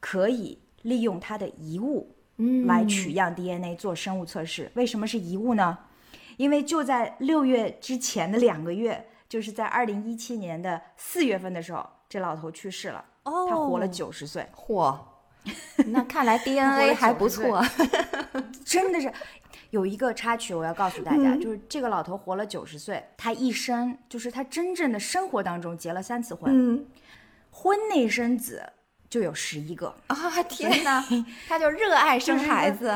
[0.00, 4.70] 可以利用他的遗物，嗯，来取样 DNA 做生物测试。
[4.74, 5.78] 为什么是遗物呢？
[6.36, 13.04] 因为就在六月之前的两个月，就是在二零一七年的四月份的时候，这老头去世了。
[13.24, 14.46] 哦，他活了九十岁。
[14.54, 14.98] 嚯，
[15.86, 17.62] 那看来 DNA 还不错。
[18.64, 19.12] 真的是
[19.70, 26.86] 有一个插曲，我要告诉大家，就是这个老头活了九十岁，他一生就是他真正的生活当中结了三次婚，嗯
[27.50, 28.72] 婚内生子
[29.08, 30.42] 就有十一个啊！
[30.48, 31.04] 天哪，
[31.48, 32.92] 他就热爱生孩子，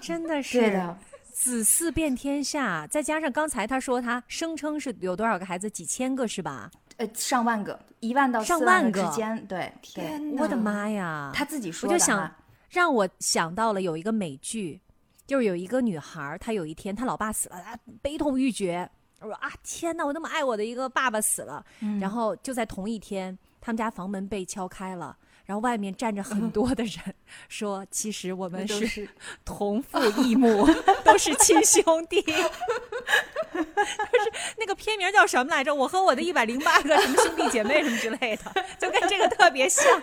[0.00, 0.60] 真的是。
[0.60, 0.98] 对的。
[1.42, 6.70] 子嗣遍天下，再加上刚才他说他声称是有多少个孩子，几千个是吧？
[6.98, 9.44] 呃，上万个，一万到上万个之间。
[9.48, 11.32] 对，天我的妈呀！
[11.34, 11.92] 他自己说的。
[11.92, 12.32] 我就想
[12.70, 14.80] 让我想到了有一个美剧，
[15.26, 18.88] 就是有一个女孩，她有一天她老爸死了，她悲痛欲绝。
[19.18, 21.64] 我说啊，天哪，我那么爱我的一个爸爸死了。
[22.00, 25.16] 然后就在同一天，他们家房门被敲开了。
[25.52, 27.14] 然后外面站着很多的人，
[27.46, 29.06] 说：“其实我们是
[29.44, 30.66] 同父异母，
[31.04, 32.24] 都是亲兄弟。”
[33.54, 35.74] 就是那个片名叫什么来着？
[35.74, 39.84] 我和我的一百零八个什 么兄弟姐妹什么之类的，就跟这个特别像。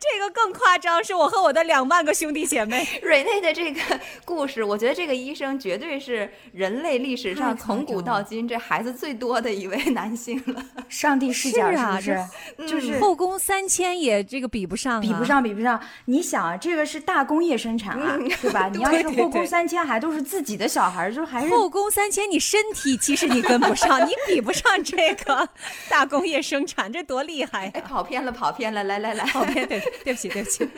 [0.00, 2.86] 这个更夸张，是我和我的两万个兄弟姐妹。
[3.02, 3.80] 瑞内的这个
[4.24, 10.64] 故事，我觉得这个医生绝对是人类历史上从古到今这孩子最多的一位男性了。
[10.88, 12.68] 上帝视角是不是？
[12.68, 15.80] 就是后宫三千也这个比不上，比不上，比不上。
[16.06, 18.68] 你想啊，这个是大工业生产啊，对吧？
[18.72, 22.38] 你要是后宫三千还都是自己的小孩，就还是后宫三千你。
[22.54, 25.48] 身体其实你跟不上，你比不上这个
[25.90, 27.72] 大工业生产，这多厉害呀！
[27.74, 30.68] 哎，跑偏了，跑偏了，来来来，跑偏，对，对不起，对不起。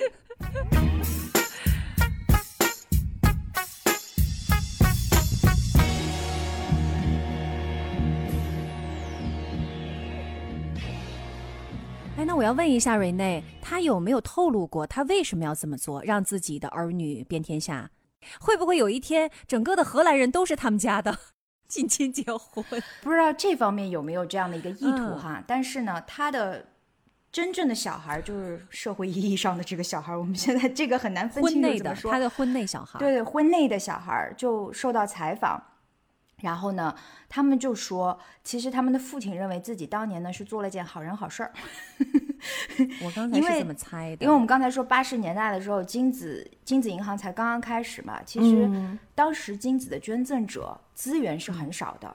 [12.17, 17.91] 哎，那我要问一下瑞内，他有没有透露过他为什么要这么做，让自己的儿女遍天下？
[18.41, 21.19] 会不会有一天，整个的荷兰人都是他们家的？
[21.69, 22.65] 近亲结婚，
[23.03, 25.43] 不知道这方面有没有这样的一个意图哈？
[25.47, 26.67] 但是呢，他的
[27.33, 32.11] 真正的小孩就是社会意义上的这个小孩，我们现在这个很难分清楚怎么说。
[32.11, 35.63] 他的婚内小孩，对对，婚内的小孩就受到采访，
[36.43, 36.95] 然后呢，
[37.29, 41.53] 他们就说，其实他们的父亲认为自己当年呢是做了件好人好事儿。
[43.03, 48.21] 我刚才是这么猜的，因为我们刚才说八十年代的时候，精子精子银行才刚刚开始嘛。
[48.25, 48.71] 其实
[49.15, 52.15] 当时精子的捐赠者资源是很少的，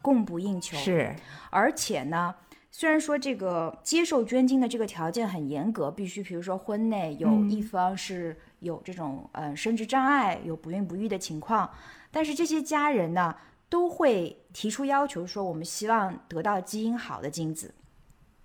[0.00, 0.76] 供不应求。
[0.76, 1.12] 是，
[1.50, 2.32] 而且呢，
[2.70, 11.68] 虽然说这个接受捐精的这个条件很严格，必须比如说婚内有一方是有这种呃生殖障碍、有不孕不育的情况，
[12.12, 13.34] 但是这些家人呢
[13.68, 17.74] 都会提出要求说，我们希望得到基因好的精子。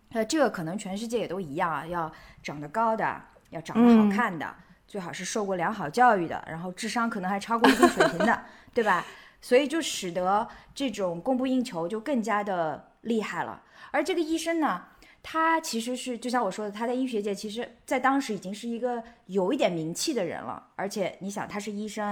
[0.09, 2.11] 呃，这个可能全世界也都一样啊，要
[2.43, 4.53] 长得高的，要长得好看的，
[4.87, 9.05] 最好是受过良好教育的，然后智商可能还超过一定水平的， 对吧？
[9.39, 13.63] 所以就使得这种供不应求就更加的厉害了。
[13.91, 14.83] 而这个医生呢，
[15.23, 20.67] 他其实是就像我说的，他在医学界其实在当时已经是一个有一点名气的人了。
[20.75, 22.05] 而且你想，他是医生，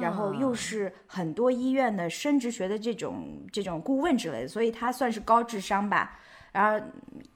[0.00, 6.18] 然后又是很多医院的生殖学的这种这种顾问之类的，所以他算是高智商吧。
[6.52, 6.86] 然后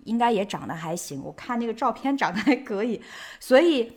[0.04, 3.00] 应该也长得还行，我看那个照片长得还可以，
[3.40, 3.90] 所以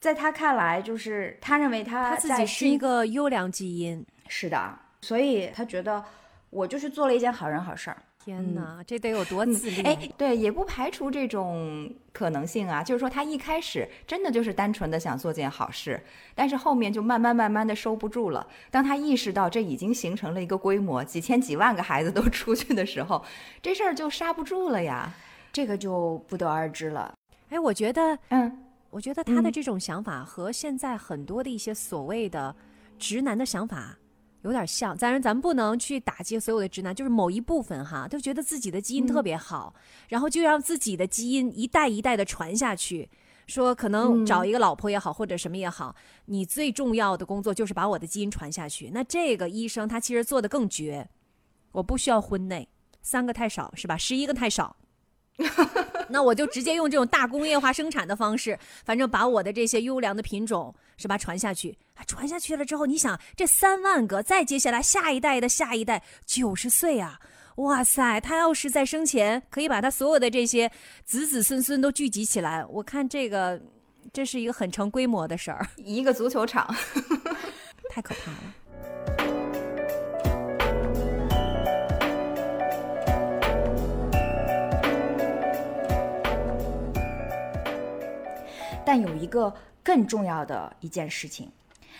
[0.00, 6.02] 在他看来，就是他认为他他自己是一个优良基因，是的，所以他觉得
[6.48, 7.98] 我就是做了一件好人好事儿。
[8.24, 9.84] 天哪，这得有多自 恋？
[9.84, 12.82] 哎，对，也不排除这种可能性啊。
[12.82, 16.02] 就是说，他一开始真的就是单纯的想做件好事，
[16.34, 18.46] 但是后面就慢慢慢慢的收不住了。
[18.70, 23.22] 当他意识到这已经形成了一个规模，几千几万个孩子都 出去的时候，
[23.60, 25.12] 这事儿就刹不住了呀。
[25.52, 27.12] 这个就不得而知了。
[27.50, 32.56] 哎，我觉得，嗯，我觉得他的这种想法和现在很多的一些所谓的
[32.98, 33.98] 直男的想法。
[34.44, 39.74] 有点像，当然咱们不能去打击所有的直男，就是某一部分哈，都觉得自己的基因特别好，
[40.08, 43.10] 然后就让自己的基因一代一代的传下去。
[43.46, 45.94] 说可能找一个老婆也好，或者什么也好，
[46.26, 48.90] 你最重要的工作就是把我的基因传下去。
[48.92, 51.08] 那这个医生他其实做的更绝，
[51.72, 52.68] 我不需要婚内，
[53.02, 53.96] 三个太少是吧？
[53.96, 54.76] 十一个太少。
[56.08, 61.76] 那我就直接用这种大工业化生产的方式，反正把我的这些优良的品种是吧传下去，
[62.06, 67.18] 传下去了之后，你想这三万个，再接下来下一代的下一代九十岁啊，
[67.56, 70.70] 哇塞，他要是在生前可以把他所有的这些
[71.04, 73.60] 子子孙孙都聚集起来，我看这个
[74.12, 76.72] 这是一个很成规模的事儿，一个足球场，
[77.90, 78.54] 太可怕了。
[88.84, 91.50] 但有一个更重要的一件事情，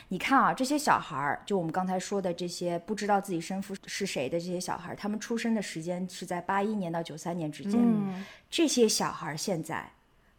[0.08, 7.80] 你看啊，这些小孩儿，就我们刚才说的这些不知道自己生父是谁的这些小孩儿，他们出生的时间是在八一年到九三年之间。
[7.80, 9.90] 嗯，这些小孩儿现在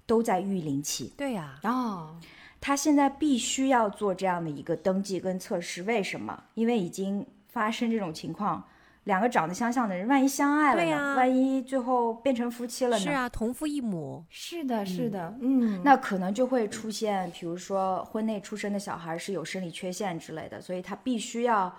[0.06, 1.14] 都在育龄期。
[1.18, 2.16] 对呀，哦，
[2.60, 6.44] 他现在必须要做这样的一个登记跟测试，为什么？
[6.54, 8.64] 因为已经发生这种情况。
[9.06, 11.16] 两个长得相像的人，万一相爱了呢？
[11.16, 13.04] 万一最后变成夫妻了呢？
[13.04, 14.24] 是啊，同父异母。
[14.30, 21.72] 是的，是的，嗯，那可能就会出现，比如说婚内出生的小孩是有生理缺陷之类的，所以他必须要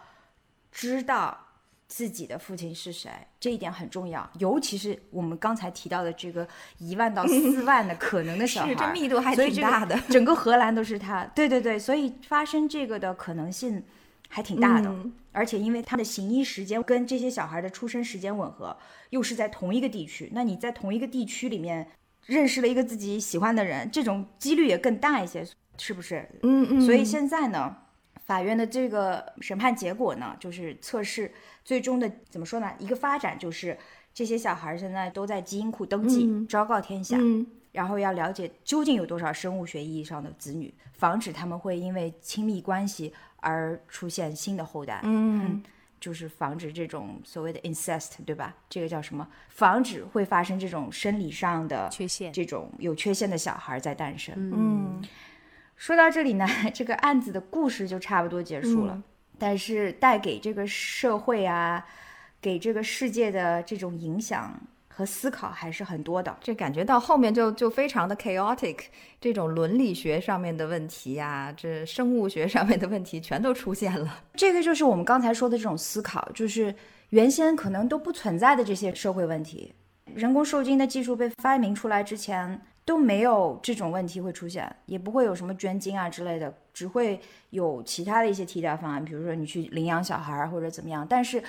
[0.71, 1.37] 知道
[1.89, 3.11] 自己的父亲是谁，
[3.41, 4.31] 这一点很重要。
[4.39, 6.47] 尤其是我们刚才提到的这个
[6.79, 11.25] 一万到四万的可能的小孩，这密度还挺大的，整个荷兰都是他。
[11.35, 13.83] 对对对，所以发生这个的可能性。
[14.29, 14.95] 还挺大的，
[15.33, 18.77] 而且因为他的行医时间跟这些小孩的出生时间吻合，
[19.11, 21.89] 又是在同一个地区，那你在同一个地区里面
[22.27, 25.47] 认识了一个自己喜欢的人，这种几率也更大一些，
[25.79, 26.29] 是不是？
[26.43, 26.81] 嗯嗯。
[26.81, 27.77] 所以现在呢，
[28.25, 31.33] 法院的这个审判结果呢，就是测试
[31.65, 32.73] 最终的怎么说呢？
[32.79, 33.79] 一个发展就是
[34.13, 37.17] 这些小孩现在都在基因库登记，昭告天下，
[37.73, 43.13] 然后要了解究竟有多少生物学意义上的子女，防止他们会因为亲密关系。
[43.41, 45.63] 而出现新的后代，嗯，
[46.01, 48.55] 就是防止这种所谓的 incest，对吧？
[48.69, 49.27] 这个叫什么？
[49.49, 54.35] 防止会发生这种生理上的缺陷，这种有缺陷的小孩在诞生。
[54.37, 55.03] 嗯，
[55.77, 59.03] 说到这里呢， 这个案子的故事就差不多结束了。
[59.39, 61.87] 但是带给这个社会啊，
[62.41, 64.59] 给这个世界的这种影响。
[64.97, 68.79] 和思考还是很多的，这感觉到后面就就非常的 chaotic，
[69.21, 74.23] 这种伦理学上面的问题呀，这生物学上面的问题全都出现了。
[74.35, 76.75] 这个就是我们刚才说的这种思考，就是
[77.11, 79.71] 原先可能都不存在的这些社会问题。
[80.15, 87.21] 人工受精的技术被发明出来之前都没有这种问题会出现，也不会有什么捐精啊之类的，只会
[87.51, 91.07] 有其他的一些替代方案，比如说你去领养小孩或者怎么样。
[91.07, 91.43] 但是，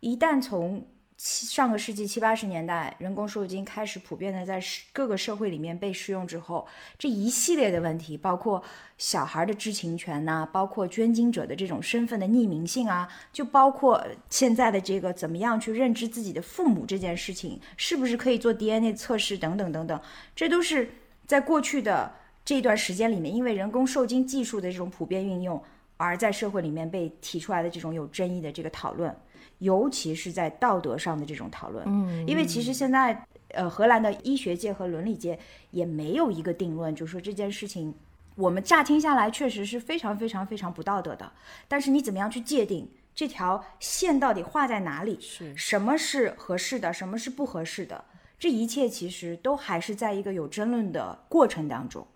[0.00, 4.60] 一旦从七上个世纪七八十年代，人工受精开始普遍的在
[4.92, 6.66] 各个社会里面被适用之后，
[6.98, 8.62] 这一系列的问题，包括
[8.98, 19.98] 小孩的知情权呐，包括捐精者的这种身份的匿名性啊，就包括现在的这个怎么样去认知自己的父母这件事情，是不是可以做 DNA 测试等等等等，
[20.34, 20.90] 这都是
[21.26, 22.12] 在过去的
[22.44, 25.62] 这段时间里面，因为人工受精技术的这种普遍运用，
[25.96, 29.16] 而在社会里面被提出来的这种有争议的这个讨论。
[29.58, 35.38] 尤其是在道德上的这种讨论，嗯，因为其实现在，呃，荷兰的医学界和伦理界
[35.70, 37.94] 也没有一个定论，就说这件事情，
[38.34, 41.32] 我们乍听下来确实是非常非常非常不道德的，
[41.66, 45.18] 但是你怎么样去界定这条线到底画在哪里？
[45.20, 48.04] 是什么是合适的，什么是不合适的？
[48.38, 52.06] 这一切其实都还是在一个有争论的过程当中。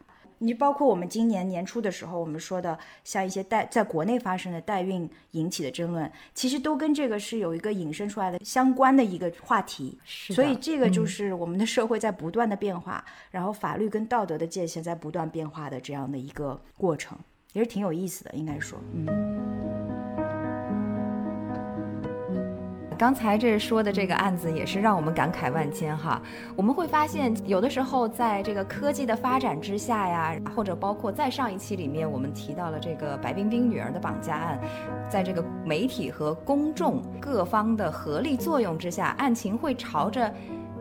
[0.43, 9.99] 你包括我们今年年初的时候，我们说的像一些代在国内发生的代孕引起的争论，其实都跟这个是有一个引申出来的相关的一个话题。
[10.07, 17.19] 所以这个就是我们的社会在不断的变化，然后法律跟道德的界限在不断变化的这样的一个过程，
[17.53, 20.20] 也是挺有意思的，应该说，嗯。
[23.01, 26.21] 刚才这说的这个案子也是让我们感慨万千哈。
[26.55, 34.61] 我们会发现，有的时候在这个科技的发展之下呀，或者包括在上一期里面我们提到了这个白冰冰女儿的绑架案，
[35.09, 40.31] 在这个媒体和公众各方的合力作用之下，案情会朝着。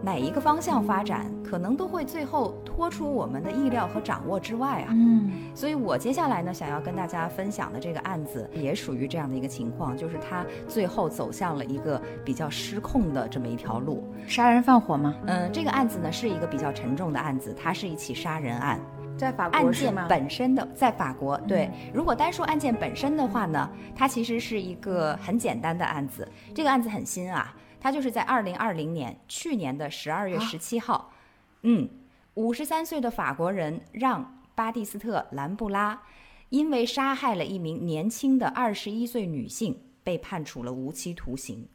[0.02, 4.88] 哪一个方向发展，可能都会最后脱出我们的意料和掌握之外啊。
[4.92, 14.04] 嗯，所以我接下来呢，想要跟大家分享的这个案子，也属于这样的一个情况，就是他最后走向了一个比较失控的这么一条路。
[14.26, 15.14] 杀人放火吗？
[15.26, 18.80] 嗯，这个案子呢是一个比较沉重的案子，它是一起杀人案，
[19.18, 21.70] 在法国案件本身的在法国对。
[21.94, 26.26] 如果单说案件本身的话呢，它其实是一个很简单的案子。
[26.56, 27.54] 这个案子很新啊。
[27.80, 31.14] 他就是在二零二零年，去年的十二月十七号，
[31.62, 31.90] 嗯，
[32.34, 36.02] 五十三岁的法国人让巴蒂斯特·兰布拉，
[36.50, 41.68] 因为杀害了一名年轻的二十一岁女性，被判处了无期徒刑。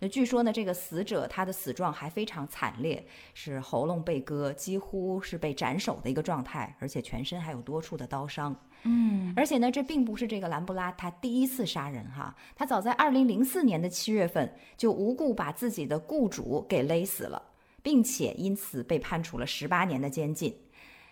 [0.00, 3.04] 那据说呢，这个死者他的死状还非常惨烈，
[3.34, 8.54] 是喉咙被割，几乎是被斩首的一个状态，而且全身还有多处的刀伤。
[8.90, 17.42] 嗯，而且呢，这并不是这个兰布拉他第一次杀人哈，他早在二零零四年的七月份就无故把自己的雇主给勒死了，
[17.82, 20.56] 并且因此被判处了十八年的监禁。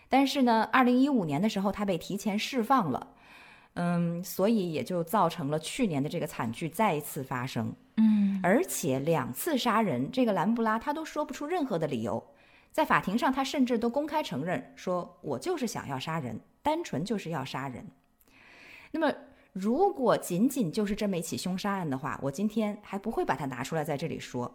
[0.09, 3.07] 但是呢，二零一五年的时候他被提前释放了，
[3.75, 7.71] 嗯，所以也就造成了去年的这个惨剧再一次发生。
[7.97, 12.23] 嗯，而且两次杀人，这个兰布拉他都说不出任何的理由，
[12.71, 17.87] 在法庭上他甚至都公开承认说：“我就是想要杀人。”单纯就是要杀人。
[18.91, 19.13] 那么，
[19.53, 24.53] 如果仅仅就是这么一起凶杀案的话，我今天还不会把它拿出来在这里说。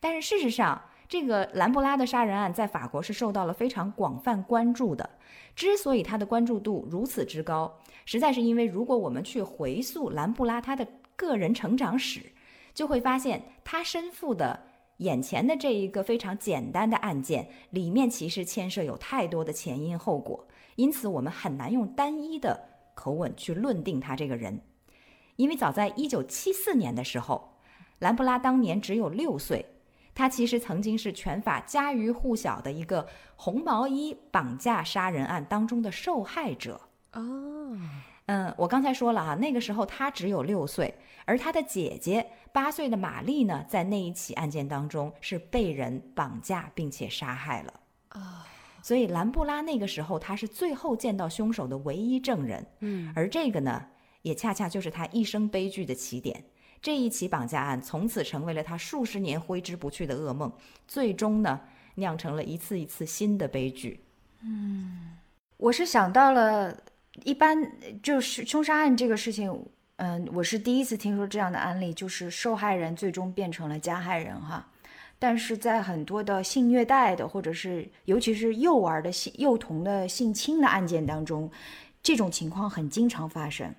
[0.00, 5.08] 但是事实上，这个兰布拉的杀人案在法国是受到了非常广泛关注的。
[5.54, 12.32] 之所以他的关注度如此之高，实在是因为如果我们去回溯兰布拉他的个人成长史，
[12.74, 14.60] 就会发现他身负的
[14.96, 20.48] 眼前的这一个非常简单的案件里面，其实牵涉有太多的前因后果。
[20.78, 24.60] 因此，我们很难用单一的口吻去论定他这个人，
[25.34, 27.58] 因为早在一九七四年的时候，
[27.98, 29.66] 兰布拉当年只有六岁，
[30.14, 36.80] 他其实曾经是全法家喻户晓的一个红毛衣绑架杀人案当中的受害者。
[37.12, 37.76] 哦，
[38.26, 47.80] 嗯，我刚才说了哈，那个时候他只有六岁，而他的姐姐八岁的玛丽呢，在那一起案件当中是被人绑架并且杀害了。
[48.10, 48.46] 啊。
[48.88, 52.66] 所以兰布拉那个时候，他是最后见到凶手的唯一证人。
[52.80, 53.84] 嗯，而这个呢，
[54.22, 56.42] 也恰恰就是他一生悲剧的起点。
[56.80, 60.50] 这一起绑架案从此成为了他数十年挥之不去的噩梦，
[60.86, 61.60] 最终呢，
[61.96, 64.02] 酿成了一次一次新的悲剧。
[64.42, 65.18] 嗯，
[65.58, 66.74] 我是想到了，
[67.24, 67.70] 一般
[68.02, 69.54] 就是凶杀案这个事情，
[69.96, 74.66] 嗯，我是第一次听说这样的案例，就是受害人最终变成了加害人，哈。
[75.20, 81.50] 但是在很多的性虐待的，或者是尤其是幼儿的性幼童的性侵的案件当中，
[82.02, 83.74] 这种情况很经常发生。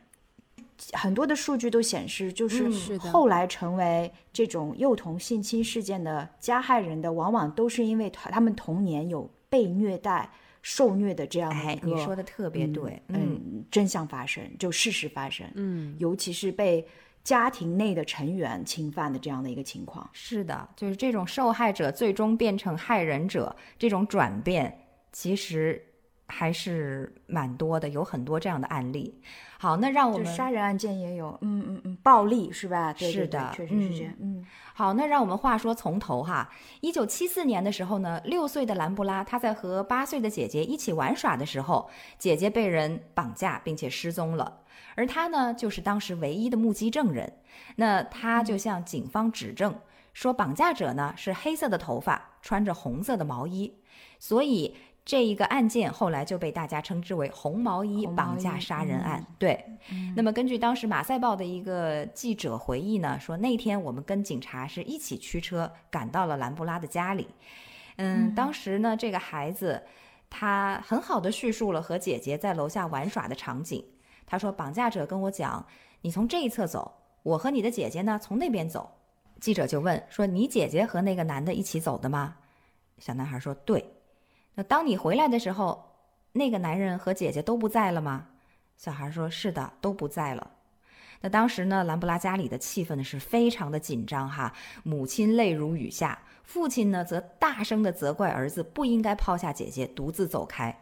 [0.93, 10.29] 很多的数据都显示，就是后来成为这种幼童性侵事件的加害人的，往往都是因为他他们童年有被虐待、
[10.61, 11.87] 受虐的这样的一个。
[11.87, 16.85] 你说的特别对，嗯，真相发生就事实发生，嗯，尤其是被。
[17.23, 25.88] 家庭内的成员侵犯的这样的一个情况，是的，就是这种受害者最终变成害人者这种转变，其实
[26.29, 29.19] 还是蛮多的，有很多这样的案例。
[29.57, 32.93] 好，那让我们杀人案件也有，嗯嗯嗯，暴力是吧？
[32.93, 34.13] 是的，确实是这样。
[34.19, 36.49] 嗯，好，那让我们话说从头哈。
[36.79, 44.61] 一九七四年的时候呢，六岁的兰布拉他在和八岁的姐姐一起玩耍的时候，姐姐被人绑架并且失踪了。
[44.95, 47.33] 而他呢，就是当时唯一的目击证人。
[47.75, 49.77] 那他就向警方指证
[50.13, 53.73] 说，绑架者呢是黑色的头发，穿着红色的毛衣。
[54.17, 54.75] 所以
[55.09, 59.25] 这一个案件后来就被大家称之为“红毛衣绑架杀人案”。
[59.39, 59.65] 对。
[60.15, 67.27] 那么根据当时《马赛报》的一个记者回忆呢，说那天我们跟警察是一起驱车赶到了兰布拉的家里。
[67.95, 69.81] 嗯，当时呢，这个孩子
[70.29, 73.83] 他很好的叙述了和姐姐在楼下玩耍的场景。
[74.27, 75.65] 他说：“绑架者跟我讲，
[76.01, 76.93] 你从这一侧走，
[77.23, 78.87] 我和你的姐姐呢从那边走。”
[79.41, 82.35] 记者就问说：“你姐姐和那个男的一起走的吗？”
[82.99, 83.83] 小男孩说：“对。”
[84.59, 85.85] 那当你回来的时候，
[86.33, 88.27] 那个男人和姐姐都不在了吗？
[88.75, 90.51] 小孩说：“是的，都不在了。”
[91.21, 94.53] 那当时呢，兰布拉家里的气氛呢是非常的紧张哈，
[94.83, 100.77] 母亲泪如雨下，父亲呢则大声的责怪儿子不应该抛下姐姐独自走开。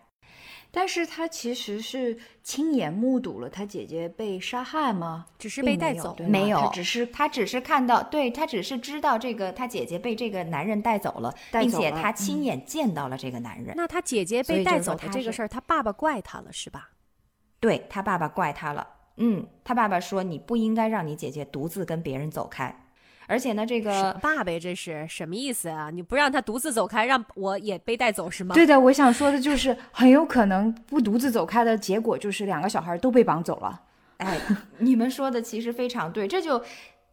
[0.77, 5.25] 但是他其实是亲眼目睹了他姐姐被杀害吗？
[5.39, 13.73] 只是被带走，没有，只是他只是看到，对他只是知道这个他姐姐被这个男人带走了，并且他亲眼见到了这个男人。
[13.75, 16.91] 那他姐姐被带走的这个事儿，他爸爸怪他了是吧？
[17.59, 18.87] 对他爸爸怪他了。
[19.15, 22.86] 嗯，他爸爸说你不应该让你姐姐独自跟别人走开。
[23.27, 25.89] 而且呢，这个爸爸这是什么意思啊？
[25.89, 28.55] 你不让他独自走开，让我也被带走是吗？
[28.55, 33.81] 对的，我想说的就是很有可能不独自走开的结果就是两个小孩都被绑走了。
[34.17, 34.39] 哎，
[34.79, 36.63] 你们说的其实非常对，这就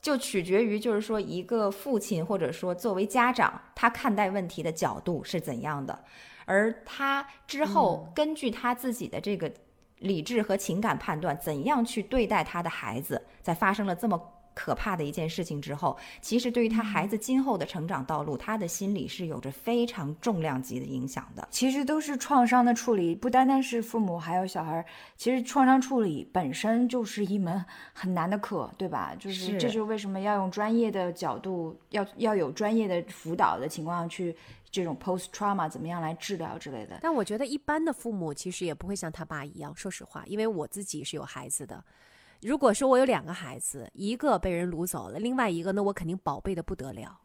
[0.01, 5.99] 就取决于就是说一个父亲或者说作为家长他看待问题的角度是怎样的，
[6.45, 9.51] 而他之后根据他自己的这个
[9.99, 14.31] 理智和情感判断，怎样去对待他的孩子，在发生了这么。
[14.55, 21.47] 可怕的一件事情之后，其实对于他孩子今后的成长道路，他的心理是有着非常重量级的影响的。
[21.51, 24.85] 其实都是创伤的处理，不单单是父母，还有小孩。
[25.17, 29.15] 其实创伤处理本身就是一门 很难的课，对吧？
[29.19, 34.37] 就是这就是为什么要用专业的角度，要要有专业的辅导的情况下去
[34.71, 36.99] 这种 post trauma 怎么样来治疗之类的。
[37.03, 41.83] 但我觉得一般的父母其实也不会像他爸一样，说实话，因为我自己是有孩子的。
[42.45, 47.19] 如果说我有两个孩子，一个被人掳走了，另外一个那，我肯定宝贝的不得了。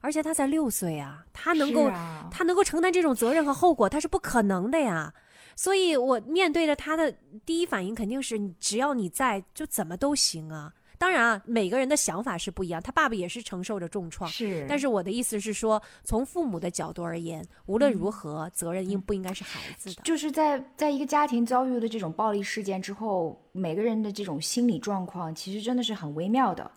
[0.00, 1.90] 而且他才六岁啊，他能够
[2.30, 5.12] 他能够承担这种责任和后果，他是不可能的呀。
[5.54, 7.12] 所以我面对着他的
[7.44, 10.72] 第一反应肯定是，只要你在，就怎么都行啊。
[11.02, 12.80] 当然啊，每个人的想法是不一样。
[12.80, 14.64] 他爸爸也是承受着重创，是。
[14.68, 20.02] 但是我的意思是说，从父母的角度而言，无论如何，责任应不应该是孩子的？
[20.04, 26.70] 就是在在一个家庭遭遇了这种暴力事件之后，每个人的这种心理状况其实真的是很微妙的。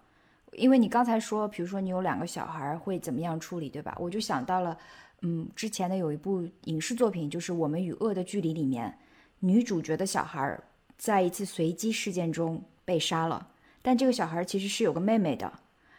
[0.53, 3.95] 因为你刚才说，比如说你有两个小孩会怎么样处理，对吧？
[3.99, 4.76] 我就想到了，
[5.21, 8.97] 嗯，之前的有一部影视作品，就是《我们与恶的距离》里面，
[9.38, 10.59] 女主角的小孩
[10.97, 13.49] 在一次随机事件中被杀了。
[13.86, 15.54] 但这个小孩其实是有个妹妹的，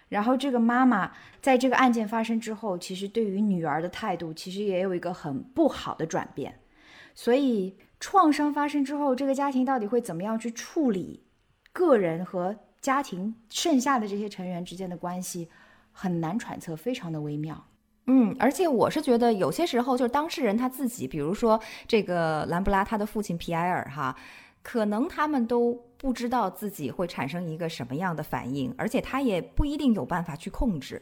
[0.09, 6.59] 然后这个妈妈在这个案件发生之后，其实对于女儿的态度其实也有一个很不好的转变。
[7.15, 11.23] 所以创伤发生之后，这个家庭到底会怎么样去处理
[11.73, 15.49] 个人和家庭剩下的这些成员之间的关系，
[15.93, 17.69] 很难揣测，非常的微妙。
[18.09, 24.17] 嗯，而且我是觉得有些时候就是当事人他自己，比如说这个兰布拉他的父亲皮埃尔哈。
[24.67, 31.01] 可能他们都不知道自己会产生一个什么样的反应，而且他也不一定有办法去控制。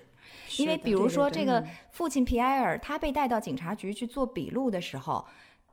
[0.59, 5.25] 因为比如说，这个父亲皮埃尔，他被带到警察局去做笔录的时候，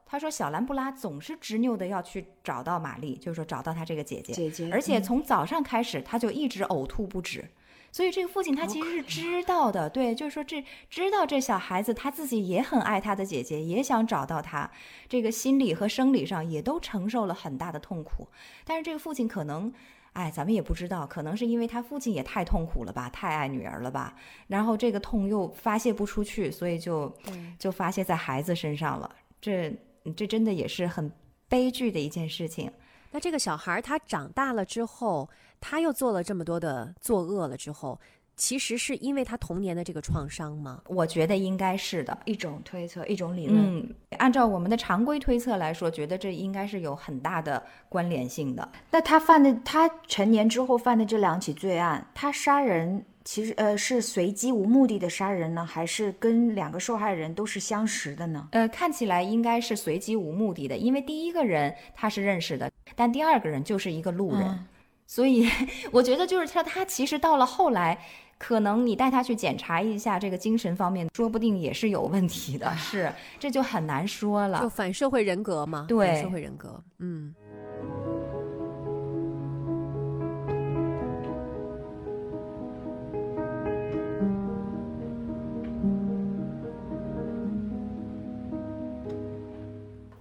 [0.06, 4.32] 他说小兰布拉总是执拗的要去找到玛丽，就是说找到他这个姐姐。
[4.32, 7.44] 姐姐，而且从早上开始，他就一直呕吐不止。
[7.92, 14.72] 所以这个父亲他其实是知道的，对，就是说这知道这小孩子他自己也很爱他的姐姐，也想找到他，
[15.10, 18.30] 这个心理和生理上也都承受了很大的痛苦。
[18.64, 19.74] 但是这个父亲可能，
[20.14, 24.16] 哎，咱们也不知道，可能是因为他父亲也太痛苦了吧，太爱女儿了吧，
[24.48, 27.14] 然后这个痛又发泄不出去，所以就
[27.60, 29.14] 就发泄在孩子身上了。
[29.42, 29.76] 这
[30.16, 31.12] 这真的也是很
[31.50, 32.72] 悲剧的一件事情。
[33.12, 35.30] 那这个小孩他长大了之后。
[35.64, 38.02] 他又做了这么多的作恶了之后，
[38.36, 40.82] 其实是因为他童年的这个创伤吗？
[40.88, 43.64] 我觉得应该是的一种推测，一种理论。
[43.64, 48.68] 嗯，按照我们的常规推测来说，觉得这应该是有很大的关联性的。
[48.90, 58.48] 那他犯的，他成年之后犯的这两起罪案，他杀人其实呃是随机无目的的杀人呢，还是跟两个受害人都是相识的呢？
[58.54, 64.68] 呃，看起来应该是随机无目的的，因为第一个人他是认识的，但第二个人就是一个路人。
[65.08, 65.50] 所以，
[65.92, 68.00] 我觉得就是他，他其实到了后来，
[68.38, 72.72] 可能你带他去检查一下这个精神方面，说不定也是有问题的。
[72.76, 74.62] 是，这就很难说了。
[74.62, 75.86] 就反社会人格嘛？
[75.88, 76.80] 对，社会人格。
[77.00, 77.34] 嗯。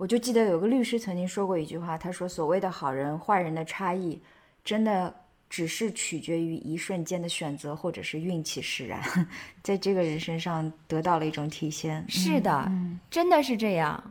[0.00, 4.18] 我就记得有个律师曾经说过一句话，他说：“所谓的好人坏人的差异。”
[4.64, 5.14] 真的
[5.50, 8.98] 只是取决于一瞬间的选择，或者是运气使然，
[9.62, 12.02] 在这个人身上得到了一种体现。
[12.08, 12.72] 是的，
[13.10, 14.02] 真的是这样。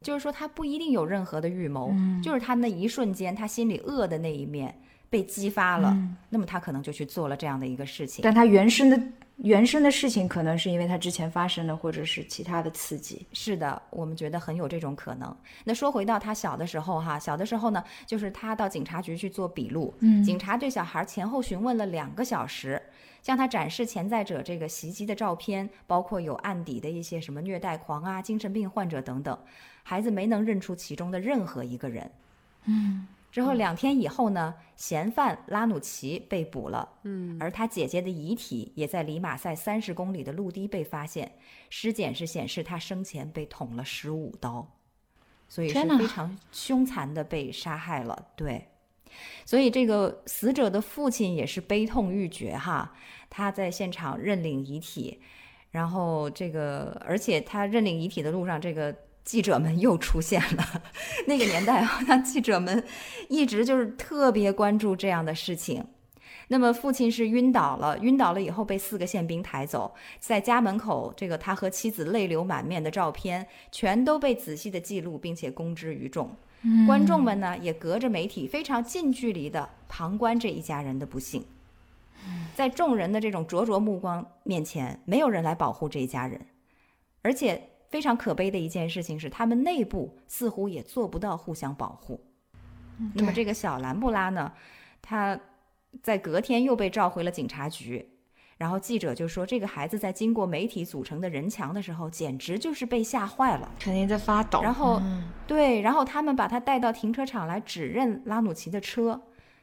[0.00, 4.72] 就是说，他不一定有任何的预谋，就是他那一瞬间，他心里恶的那一面
[5.10, 5.96] 被激发了，
[6.28, 8.22] 那么他可能就去做了这样的一个事情。
[8.22, 9.02] 但他原生的。
[9.42, 13.26] 原生的事情可能是因为他之前发生的，或者是其他的刺激。
[13.32, 15.36] 是的，我们觉得很有这种可能。
[15.64, 22.80] 那说回到他小的时候哈，小的时候呢，就是他到警察局去做笔录，嗯，警察对小孩前后询问了两个小时，
[23.20, 29.36] 向他展示潜在者这个袭击的照片，包括有案底的一些什么虐待狂啊、精神病患者等等。
[29.82, 32.08] 孩子没能认出其中的任何一个人。
[32.66, 36.86] 嗯，之后两天以后呢，嫌犯拉努奇被捕了。
[37.04, 41.32] 嗯，而他姐姐的遗体也在离马赛三十公里的陆地被发现，
[41.70, 44.70] 尸检是显示他生前被捅了十五刀，
[45.48, 48.28] 所以是非常凶残的被杀害了。
[48.36, 48.68] 对，
[49.46, 52.94] 所以这个死者的父亲也是悲痛欲绝哈，
[53.30, 55.22] 他在现场认领遗体，
[55.70, 58.94] 然后这个而且他认领遗体的路上，这个。
[59.24, 60.82] 记者们又出现了。
[61.26, 62.84] 那个年代，好像记者们
[63.28, 65.86] 一直就是特别关注这样的事情。
[66.48, 76.28] 那么，父亲是晕倒了，晕倒了以后被四个宪兵抬走，在家门口，这个他和妻子泪流满面的照片全都被仔细的记录，并且公之于众。
[76.86, 81.44] 观众们呢，也隔着媒体非常近距离的旁观这一家人的不幸。
[82.54, 86.40] 在众人的这种灼灼目光面前，没有人来保护这一家人，
[87.22, 87.68] 而且。
[87.92, 92.18] 非常可悲的一件事情是，他们内部似乎也做不到互相保护。
[93.14, 94.50] 那么这个小兰布拉呢，
[95.02, 95.38] 他
[96.02, 98.08] 在隔天又被召回了警察局。
[98.58, 104.62] 然后记者就说，这个孩子在经过媒体组成的人墙的时候，简直就是被吓坏了，肯定在发抖。
[104.62, 105.02] 然后，
[105.48, 109.20] 对，然后他们把他带到停车场来指认拉努奇的车，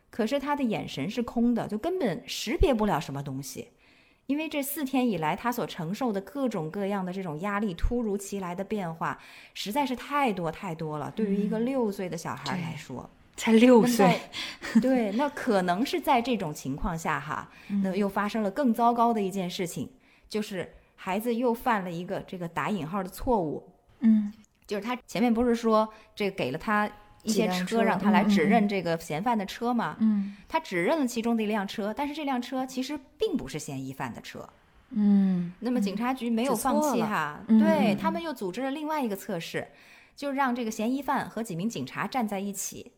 [0.09, 3.69] 可是他的眼神是空的，就根本识别不了什么东西。
[4.29, 9.17] 因为这四天以来，他所承受的各种各样的这种压力，突如其来的变化，
[9.55, 11.11] 实在是太多太多了。
[11.15, 14.19] 对于一个六岁的小孩来说，才六岁，
[14.79, 17.49] 对，那可能是在这种情况下哈，
[17.81, 19.89] 那又发生了更糟糕的一件事情，
[20.29, 23.67] 就是孩子又犯了一个这个打引号的错误。
[24.01, 24.31] 嗯，
[24.67, 26.87] 就是他前面不是说这给了他。
[27.23, 34.47] 一些车让他来指认这个嫌犯的车嘛，嗯，他指认了其中的一辆车，但是这辆车其实并不是嫌疑犯的车，
[34.91, 39.67] 嗯，那么警察局没有放弃哈，对他们又组织了另外一个测试，
[40.15, 42.91] 就让这个嫌疑犯和几名警察站在一起，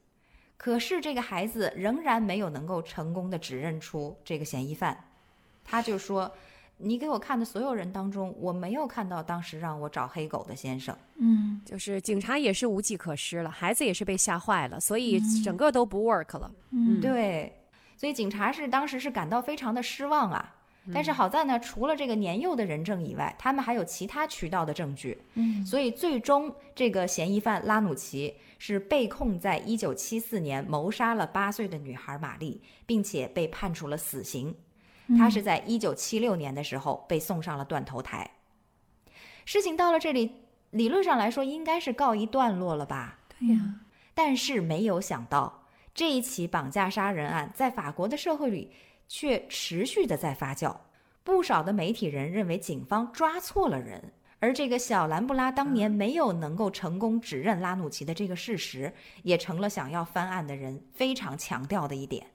[0.58, 5.06] 可是这个孩子仍然没有能够成功的指认出这个嫌疑犯，
[5.64, 6.32] 他就说。
[6.84, 10.96] 你给我看的所有人当中，我没有看到当时让我找黑狗的先生。
[11.18, 16.52] 嗯，就是警察也是无计可施了，孩子也是被吓坏了，所以整个都不 work 了。
[16.72, 17.54] 嗯，对，
[17.96, 20.56] 所以警察是当时是感到非常的失望啊。
[20.92, 25.16] 但是好在呢，除了这个年幼的人证以外，他们还有其他渠道的证据。
[25.36, 34.56] 嗯，所以最终这个嫌疑犯拉努奇是被控在一九七四年谋杀了八岁的女孩玛丽，并且被判处了死刑。
[35.18, 38.30] 他是在一九七六年的时候被送上了断头台。
[39.46, 40.32] 事情到了这里，
[40.70, 43.20] 理论上来说应该是告一段落了吧？
[43.40, 43.76] 对呀。
[44.14, 48.72] 但是没有想到，这一起绑架杀人案在法国的社会里
[49.08, 50.76] 却持续的在发酵。
[51.24, 58.92] 不少的媒体人认为警方抓错了人，而这个小兰布拉当年没有能够成功指认拉努奇的这个事实，
[59.24, 62.26] 也成了想要翻案的人非常强调的一点。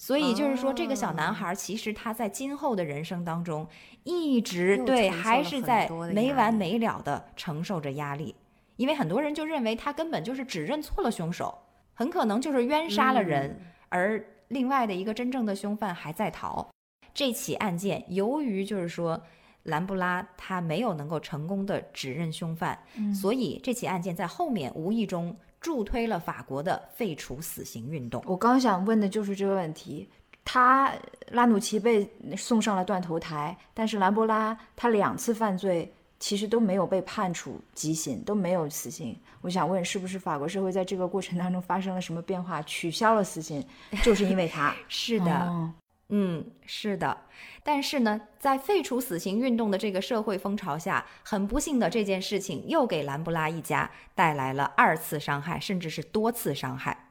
[0.00, 3.66] 所以就是说，这个小男孩其实他在今后的人生当中，
[4.04, 8.36] 一直对还是在没完没了的承受着压力，
[8.76, 11.58] 因为很多人就认为他根本就是指认错了凶手，
[11.94, 16.68] 很可能就是冤杀了人，而另外的一个真正的凶犯还在逃。
[17.12, 19.20] 这起案件由于就是说
[19.64, 22.78] 兰布拉他没有能够成功的指认凶犯，
[23.12, 25.36] 所以这起案件在后面无意中。
[25.60, 28.22] 助推了法国的废除死刑运动。
[28.26, 30.08] 我刚想问的就是这个问题。
[30.50, 30.90] 他
[31.32, 39.14] 拉努奇被送上了断头台，但是兰博拉他两次犯罪其实都没有被判处极刑，都没有死刑。
[39.42, 43.62] 我想问，是不是法国社会在这个过程当中发生了什么变化，取消了死刑，
[44.02, 44.74] 就是因为他？
[44.88, 45.70] 是的。
[46.10, 47.24] 嗯，是的，
[47.62, 57.10] 但是呢，在废除死刑运动的这个社会风潮下，很不幸的这件事情又给兰布拉一家带来了二次伤害，甚至是多次伤害。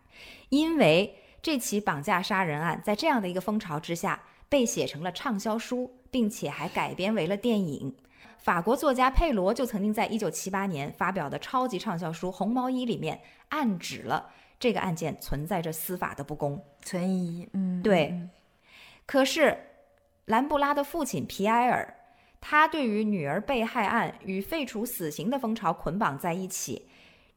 [0.49, 7.95] 因为这起绑架杀人案在这样的一个风潮之下被写成了畅销书，并且还改编为了电影。
[8.39, 17.47] 法国作家佩罗就曾经在一九七八年发表的超级畅销书《红毛衣》里面暗指了这个案件存在着司法的不公存疑。
[17.53, 18.19] 嗯，对。
[19.07, 19.57] 可是，
[20.25, 21.95] 兰布拉的父亲皮埃尔，
[22.41, 26.89] 他对于女儿被害案与废除死刑的风潮捆绑在一起，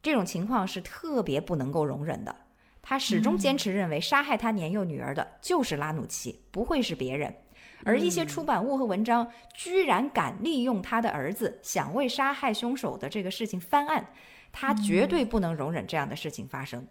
[0.03, 2.35] 这种情况是特别不能够容忍的。
[2.83, 7.33] 他始终坚持认为，杀害他年幼女儿的就是拉努奇，不会是别人。
[7.85, 14.13] 而一些出版物和文章居然敢利用他的儿子想为杀害凶手的这个事情翻案，
[14.51, 16.85] 他绝对不能容忍这样的事情发生。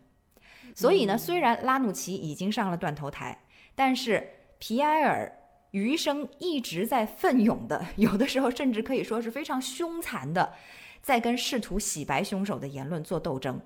[0.73, 3.38] 所以呢，虽然拉努奇已经上了断头台，
[3.75, 4.25] 但是。
[4.60, 5.32] 皮埃尔
[5.72, 10.53] 余生一直在奋勇的，有的时候甚至可以说是非常凶残的，
[11.01, 13.60] 在跟试图洗白凶手的言论做斗争，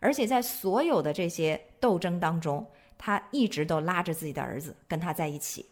[0.00, 2.66] 而且在所有的这些斗争当中，
[2.98, 5.66] 他一直都拉着自己的儿子跟他在一起。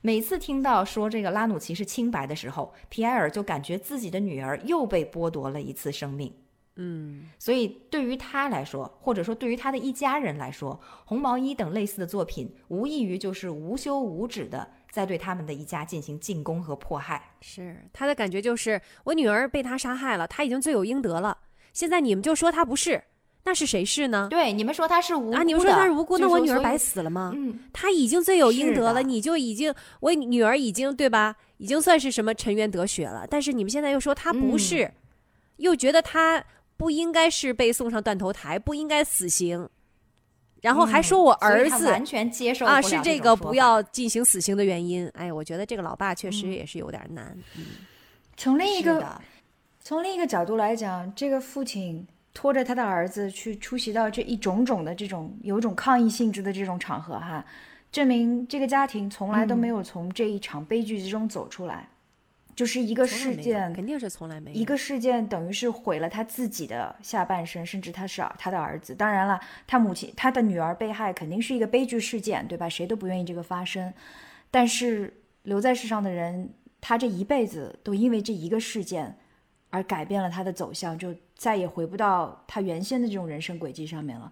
[0.00, 6.34] 每次听到说这个拉努奇是清白的时候，皮埃尔就感觉自己的女儿又被剥夺了一次生命。
[6.82, 10.74] 嗯，所以对于他来说，或者说对于他的一家人来说，
[11.04, 17.34] 《红毛衣》等类似的作品，无异于就是无休无止的在对他们的一家进行进攻和迫害。
[17.42, 21.36] 是他的感觉就是，我女儿被他杀害了，他已经罪有应得了。
[21.72, 23.02] 现在你们就说他不是。
[23.42, 24.28] 那是谁是呢？
[24.30, 25.42] 对，你们说他是无辜啊？
[25.42, 27.32] 你们说他是无辜，那我女儿白死了吗？
[27.34, 31.34] 嗯，他已经罪有应得了，你就已经我女儿已经对吧？
[31.56, 33.26] 已经算是什么沉冤得雪了。
[33.30, 34.92] 但是你们现在又说他不是，
[35.56, 36.44] 又觉得他
[36.80, 39.68] 不应该是被送上断头台，不应该死刑，
[40.62, 45.06] 然后还说我儿子完全接受啊，是这个不要进行死刑的原因。
[45.14, 47.36] 哎，我觉得这个老爸确实也是有点难。
[47.58, 47.66] 嗯，
[48.38, 49.20] 从另一个
[49.80, 52.06] 从另一个角度来讲，这个父亲。
[52.32, 57.44] 拖着他的儿子去出席到这一种种的这种有一种抗议性质的这种场合，哈，
[57.90, 61.88] 证明这个家庭从来都没有从这一场悲剧之中走出来，
[62.60, 68.94] 就是一个事件，肯定是从来没有一个事件，等于是毁了他自己的下半生，甚至他是他的儿子。
[68.94, 72.68] 当然了，他母亲他的女儿被害肯定是一个悲剧事件，对吧？
[72.68, 73.90] 谁都不愿意这个发生。
[74.50, 75.10] 但是
[75.44, 76.50] 留在世上的人，
[76.82, 79.16] 他这一辈子都因为这一个事件。
[79.72, 84.30] 而改变了他的走向，就再也回不到他原先的这种人生轨迹上面了。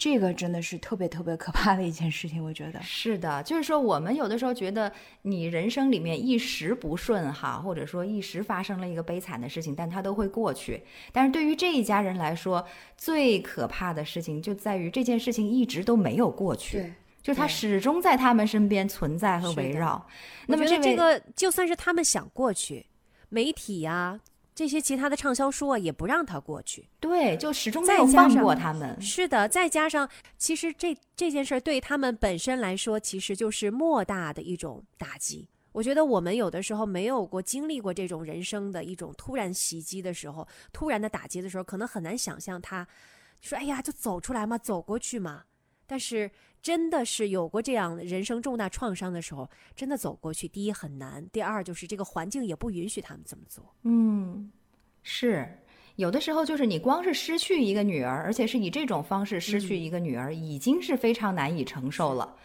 [0.00, 3.42] 这个真的是特别特别可怕的一件事情，我觉得是的。
[3.42, 4.90] 就是说，我们有的时候觉得
[5.20, 10.82] 你人生里面一时不顺哈，或者说一时发生了一个悲惨的事情，但它都会过去。
[11.12, 16.90] 但是对于这一家人来说，最可怕的事情就在于这件事情一直都没有过去，
[17.22, 20.02] 就是它始终在他们身边存在和围绕。
[20.46, 22.86] 那么这个就算是他们想过去，
[23.28, 24.18] 媒体呀。
[24.54, 26.88] 这些其他的畅销书啊，也不让他过去。
[26.98, 29.00] 对，就始终没有放过他们。
[29.00, 35.48] 是的，再加上，其实这这件事儿对他们本身来说，其实就是莫大的一种打击。
[35.72, 42.86] 我觉得我们有的时候没有过经历过这种人生的一种突然袭击的时候，突然的打击的时候，可能很难想象他
[43.40, 45.44] 说：“哎呀，就走出来嘛，走过去嘛。”
[45.86, 46.30] 但是。
[46.62, 53.64] 真的是有过这样人生重大创伤的时候，真的走过去，第一很难，第二就是这个环境也不允许他们这么做。
[53.82, 54.50] 嗯，
[55.02, 55.58] 是
[55.96, 62.36] 有的时候就是你光是失去一个女儿，而且是以这种方式失去一个女儿，已经是非常难以承受了。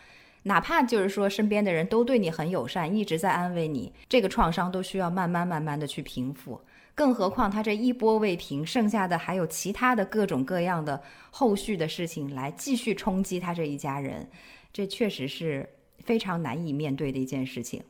[0.44, 6.62] 哪怕就是说身边的人都对你很友善，一直在安慰你，这个创伤都需要慢慢慢慢的去平复。
[6.96, 14.28] 更何况他这一波未平，剩下的还有其他的各种各样的后续的事情来继续冲击他这一家人，
[14.72, 15.70] 这确实是
[16.00, 17.84] 非常难以面对的一件事情。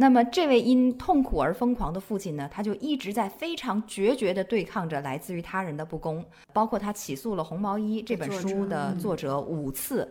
[0.00, 10.08] 那么这位因痛苦而疯狂的父亲呢，他就一直在非常决绝地对抗着来自于他人的不公，包括他起诉了《红毛衣》这本书的作者五次，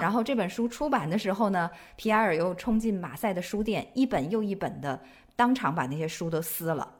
[0.00, 4.98] 然后这本书出版的时候呢，皮埃尔又冲进马赛的书店，一本又一本的
[5.36, 6.90] 当场把那些书都撕了，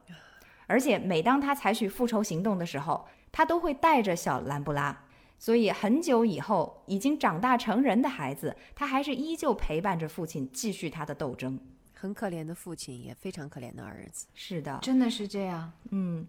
[0.66, 5.04] 而且每当他采取复仇行动的时候，他都会带着小兰布拉，
[5.38, 11.58] 所以很久以后，已经长大成人的孩子，他还是依旧陪伴着父亲继续他的斗争。
[12.06, 14.28] 很可怜的父亲，也非常可怜的儿子。
[14.32, 15.72] 是的，真的是这样。
[15.90, 16.24] 嗯，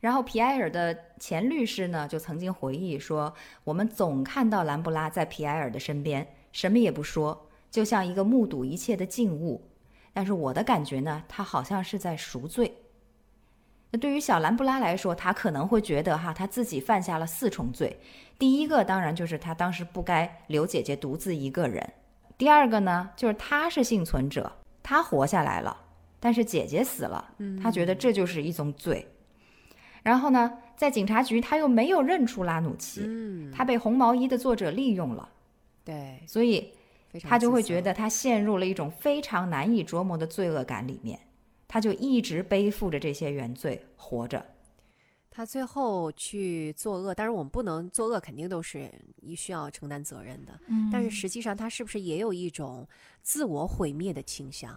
[0.00, 9.70] 然后皮埃尔的前律师呢，就曾经回忆说：“我们总看到兰布拉在皮埃尔的身边，什么也不说，就像一个目睹一切的静物。
[10.12, 12.74] 但是我的感觉呢，他好像是在赎罪。
[13.92, 18.00] 那对于小兰布拉来说，他可能会觉得哈，他自己犯下了四重罪。
[18.36, 21.92] 第一个当然就是他当时不该留姐姐独自一个人。
[22.36, 24.50] 第二个呢，就是他是幸存者。”
[24.90, 25.76] 他活下来了，
[26.18, 27.32] 但是姐姐死了，
[27.62, 29.06] 他觉得这就是一种罪。
[30.02, 33.08] 然后呢，在警察局他又没有认出拉努奇，
[33.54, 35.28] 他被《红毛衣》的作者利用了，
[35.84, 36.72] 对，所以
[37.22, 41.20] 他就会觉得他陷入了一种非常难以琢磨的罪恶感里面，
[41.68, 44.44] 他就一直背负着这些原罪活着。
[45.30, 50.52] 他最后去作恶，当然我们不能作恶，肯定都是一需要承担责任的。
[50.66, 52.86] 嗯，但是实际上他是不是也有一种
[53.22, 54.76] 自我毁灭的倾向？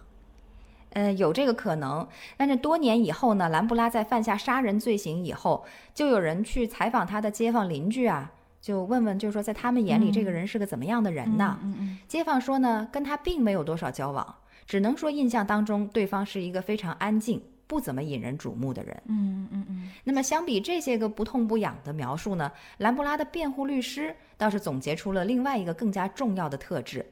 [0.90, 2.06] 嗯，有这个可能。
[2.36, 11.58] 但是多年以后呢，兰布拉在犯下杀人罪行以后，就有人去采访他的街坊邻居啊，就问问，就是说在他们眼里这个人是个怎么样的人呢？
[11.64, 11.98] 嗯嗯。
[12.06, 14.36] 街坊说呢，跟他并没有多少交往，
[14.66, 19.02] 只能说印象当中对方是一个非常安静、不怎么引人瞩目的人。
[19.06, 19.88] 嗯嗯嗯。
[20.02, 27.04] 那么相比这些个不痛不痒的描述呢，兰布拉的辩护律师倒是总结出了另外一个更加重要的特质，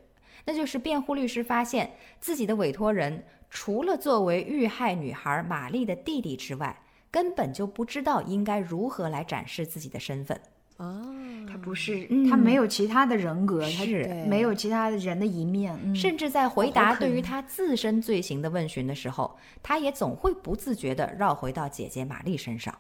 [0.45, 1.91] 那就是辩护律师发现
[2.21, 6.77] 自己的委托人除了作为遇害女孩玛丽的弟弟之外，
[7.11, 10.41] 根本就不知道应该如何来展示自己的身份。
[10.83, 11.01] 哦，
[11.49, 14.05] 他不是，他没有其他的人格，他是。
[14.26, 22.76] 没有其他的人的一面，甚至在回答对于他自身罪行的问询的时候，他也总会不自觉地绕回到姐姐玛丽身上。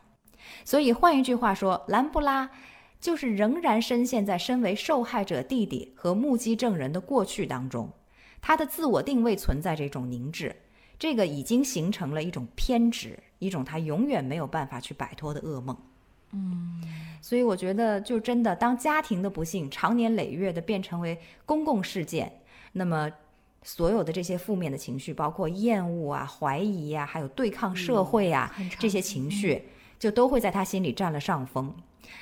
[0.64, 2.50] 所以换一句话说，兰布拉
[2.98, 7.88] 就是仍然深陷在身为受害者弟弟和目击证人的过去当中，
[8.40, 10.52] 他的自我定位存在这种凝滞，
[10.98, 15.76] 这个已经形成了一种偏执，一种他永远没有办法去摆脱的噩梦。
[16.32, 16.80] 嗯，
[17.20, 22.32] 所以我觉得，就真的当家庭的不幸长年累月的变成为公共事件，
[22.72, 23.10] 那么
[23.62, 29.62] 所有的这些负面的情绪，包括厌恶啊、怀疑呀，还有对抗社会啊这些情绪，
[29.98, 31.72] 就都会在他心里占了上风。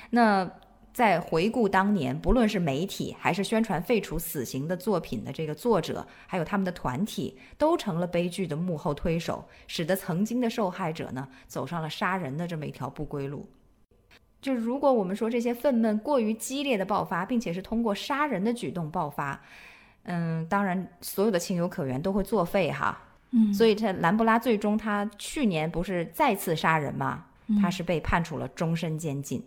[0.09, 0.49] 那
[0.93, 13.47] 在回顾当年，不论是媒体还是宣传废除死刑的作品的这个作者，还有他们的团体，都成了悲剧的幕后推手，使得曾经的受害者呢走上了杀人的这么一条不归路。
[14.41, 19.39] 就如果我们说这些愤懑过于激烈的爆发，并且是通过杀人的举动爆发，
[20.03, 22.99] 嗯，当然所有的情有可原都会作废哈。
[23.29, 27.27] 嗯，所以这兰布拉最终他去年不是再次杀人吗？
[27.61, 29.43] 他是被判处了终身监禁。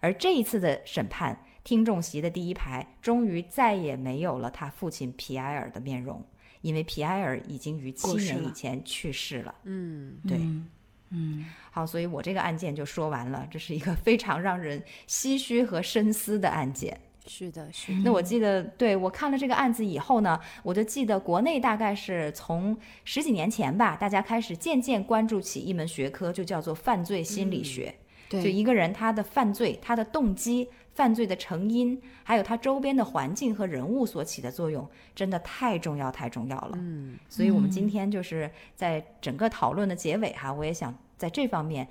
[0.00, 6.24] 而这一次的审判，听众席的第一排终于再也没有了他父亲皮埃尔的面容，
[6.60, 9.54] 因为皮埃尔已经于七年以前去世了。
[9.64, 10.36] 嗯，对。
[10.38, 10.68] 嗯，
[11.70, 13.46] 好，所以我这个案件就说完了。
[13.50, 16.98] 这是一个非常让人唏嘘和深思的案件。
[17.26, 17.92] 是的，是。
[18.04, 27.94] 那我记得，对我看了这个案子以后呢，我就记得国内大概是从十几年前吧，大家开始渐渐关注起一门学科，就叫做犯罪心理学。
[28.30, 30.68] 对，就一个人他的犯罪，他的动机。
[30.98, 34.84] 犯罪的成因，还有它周边的环境和人物所起的作用，
[35.14, 36.72] 真的太重要，太重要了。
[36.74, 41.86] 嗯，所以我们今天就是在整个讨论的结尾哈，我也想在这方面。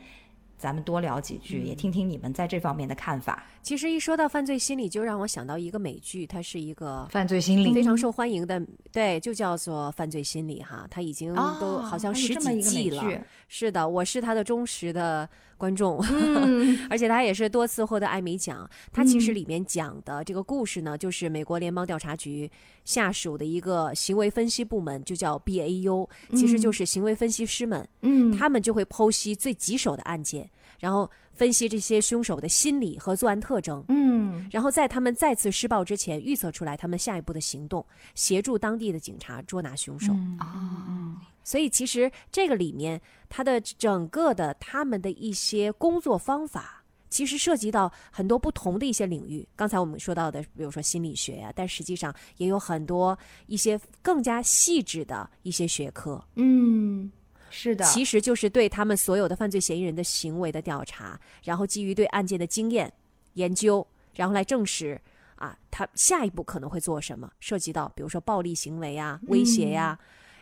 [0.57, 3.45] 咱们多聊几句，也听听你们在这方面的看法。
[3.61, 8.59] 其实一说到犯罪心理，就让我想到一个美剧，它是一个犯罪心理非常受欢迎的，
[8.91, 10.87] 对，就叫做《犯罪心理》哈。
[10.89, 13.03] 它已经都好像十几季了。
[13.47, 16.01] 是的，我是它的忠实的观众，
[16.89, 18.69] 而且它也是多次获得艾美奖。
[18.91, 22.49] 它其实里面讲的这个故事呢，就是美国联邦调查局
[22.83, 30.46] 下属的一个行为分析部门，就叫 BAU，其实就是行为分析师们，嗯，他们就会剖析最棘手的案件。
[30.79, 40.13] 然后分析这些凶手的心理和作案特征，嗯，然后在他们再次施暴之前预测出来他们下一步的行动，协助当地的警察捉拿凶手。
[40.39, 49.47] 啊，所以其实这个里面，他的整个的他们的一些工作方法，其实涉及到很多不同的一些领域。
[49.55, 56.23] 刚才我们说到的，比如说心理学呀，但实际上也有很多一些更加细致的一些学科。
[56.35, 57.11] 嗯。
[57.49, 62.91] 是的，其实就是对他们所有的犯罪嫌疑人的行为的调查，然后基于对案件的经验
[63.33, 63.85] 研究，
[64.15, 64.99] 然后来证实
[65.35, 69.97] 啊，他下一步可能会做什么，涉及到比如说暴力行为啊、威胁呀。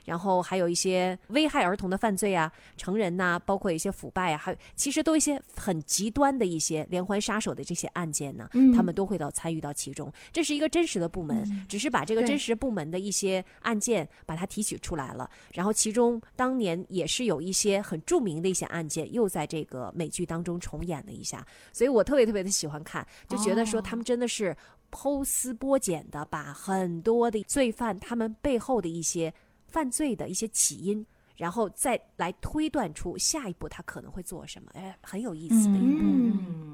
[0.05, 10.11] 然后还有一些危害儿童的犯罪啊，成人呐，包括一些腐败啊，还有其实都一些很极端的一些连环杀手的这些案件呢，他们都会到参与到其中。
[10.31, 15.29] 这是一个真实的部门，只是把这个真实部门的一些案件把它提取出来了。
[15.53, 21.45] 然后其中当年也是有一些很著名的一些案件，又在这个美剧当中重演了一下。
[21.73, 24.55] 所以我特别特别的喜欢看，就觉得说他们真的是
[24.91, 29.33] 剖丝剥茧的把很多的罪犯他们背后的一些。
[29.67, 31.05] 犯罪的一些起因，
[31.37, 36.05] 然后再来推断出下一步他可能会做什么，哎，很有意思的一部。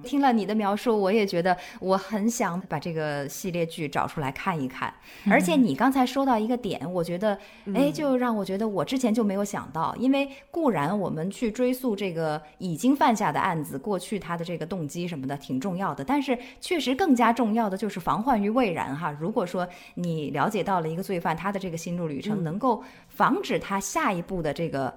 [0.04, 4.92] 听了你的描述，我也觉得我很想把这个系列剧找出来看一看。
[5.30, 7.38] 而且你刚才说到一个点，我觉得，
[7.76, 9.96] 哎，就让我觉得我之前就没有想到。
[9.98, 19.16] 因为固然我们去追溯这个已经犯下的案子，过去他的这个动机什么的挺重要的，但是确实更加重要的就是防患于未然哈。
[19.20, 24.94] 如果说你了解到了一个罪犯他的这个心路旅程，能够防止他下一步的这个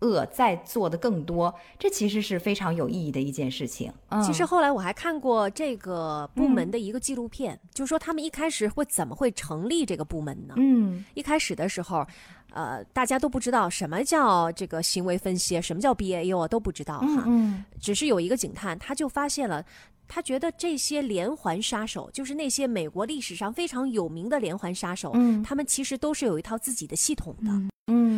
[0.00, 3.92] 恶再做的更多，这其实是非常有意义的一件事情。
[4.24, 10.54] 其实后来我还看过这个部门的一个纪录片，就是说他们一开始会怎么会成立这个部门呢？
[10.56, 12.06] 嗯，一开始的时候，
[12.52, 17.24] 呃，大家都不知道什么叫这个行为分析，什么叫 BAU 啊，都不知道哈。
[17.26, 19.64] 嗯，只是有一个警探，他就发现了。
[20.12, 25.12] 他觉得这些连环杀手，就是那些美国历史上非常有名的连环杀手，
[25.44, 27.52] 他们其实都是有一套自己的系统的。
[27.52, 27.70] 嗯，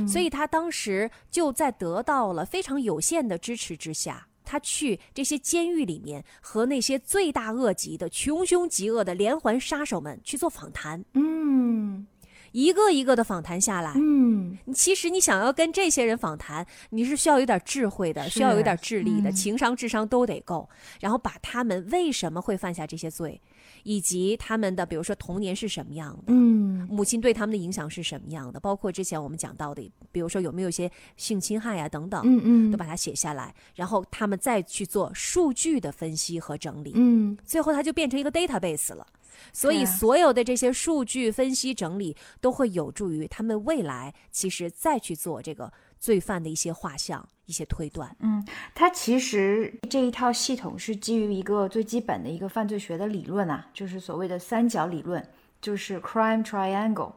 [0.06, 11.04] 所以他当时就在得到了非常有限的支持之下，他去这些监狱里面和那些罪大恶极的穷凶极恶的连环杀手们去做访谈。
[11.14, 12.06] 嗯。
[12.52, 20.68] 一个一个的访谈下来，嗯，其实你想要跟这些人访谈，你是需要有点智慧的，需要有点智力的，情商、智商都得够，
[21.00, 23.40] 然后把他们为什么会犯下这些罪，
[23.82, 39.06] 以及他们的比如说童年是什么样的，嗯，母亲对他们的影响是什么样的，包括之前我们讲到的，比如说有没有一些性侵害啊等等，嗯嗯，都把它写下来，然后他们再去做数据的分析和整理，嗯，最后它就变成一个 database 了。
[39.52, 45.72] 所以，所有的这些数据分析整理都会有助于他们未来其实再去做这个
[46.02, 48.14] 罪犯的一些画像、一些推断。
[48.18, 48.44] 嗯，
[48.74, 55.24] 它其实这一套系统是基于一个最基本的一个犯罪学的理论啊，就是所谓的三角理论，
[55.60, 57.12] 就是 crime triangle。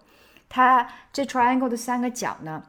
[0.48, 2.64] 它这 triangle 的三个角呢，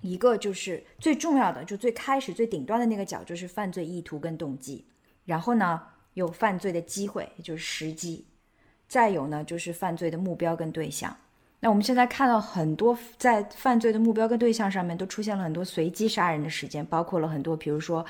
[0.00, 4.86] 一个就是最重要的，就最开始最顶端的那个角，就是犯罪意图跟动机。
[5.26, 5.82] 然后呢，
[6.14, 8.24] 有犯罪的机会，也就是时机。
[8.88, 11.14] 再有呢，就是犯罪的目标跟对象。
[11.62, 18.04] 那我们现在看到很多在犯罪的目标跟对象上面都出现了很多随机杀人的事件，包括了很多，比如说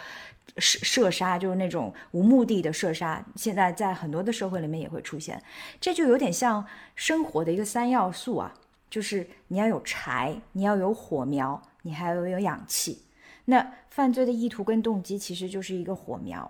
[0.59, 3.25] 射射杀，就是那种无目的的射杀。
[3.35, 5.43] 现在在很多的社会里面也会出现，
[5.81, 8.55] 这就有点像生活的一个三要素啊，
[8.89, 13.03] 就是你要有柴，你要有火苗，你还要有氧气。
[13.47, 16.49] 那犯罪的意图跟动机其实就是一个火苗。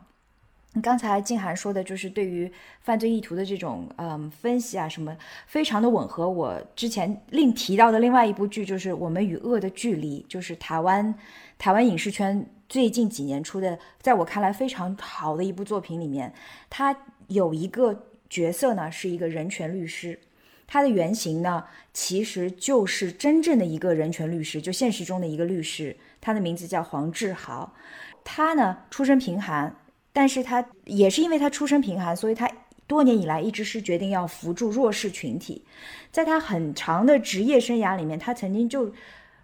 [0.80, 2.50] 刚才静涵说的，就是对于
[2.80, 6.30] 犯罪意图的这种嗯分析啊，什么非常的吻合。
[6.30, 11.12] 我之前另提到的另外一部剧，就是《我们与恶的距离》，就是台湾
[11.58, 16.32] 台湾影视圈最近几年出的，在我看来非常好的一部作品里面，
[16.68, 16.96] 它
[17.26, 20.20] 有一个角色呢，是一个人权律师，
[20.68, 27.74] 他的原型呢，其实就是真正的一个人权律师，就现实中的一个律师，他的名字叫黄志豪，
[28.22, 29.74] 他呢出身贫寒。
[30.12, 32.50] 但是他也是因为他出身贫寒，所以他
[32.86, 35.64] 多年以来一直是决定要扶助弱势群体。
[36.10, 38.92] 在他很长的职业生涯里面，他曾经就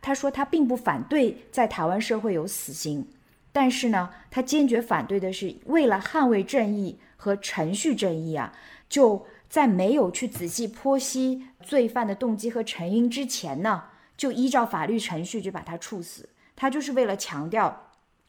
[0.03, 3.07] 他说他并不反对在台湾社会有死刑，
[3.53, 8.53] 但是呢，他坚决反对的是为了捍卫正义和程序正义啊，
[8.89, 13.85] 就在没有去仔细剖析罪犯的动机和成因之前呢，
[14.17, 16.29] 就依照法律程序就把他处死。
[16.57, 17.86] 他就是为了强调。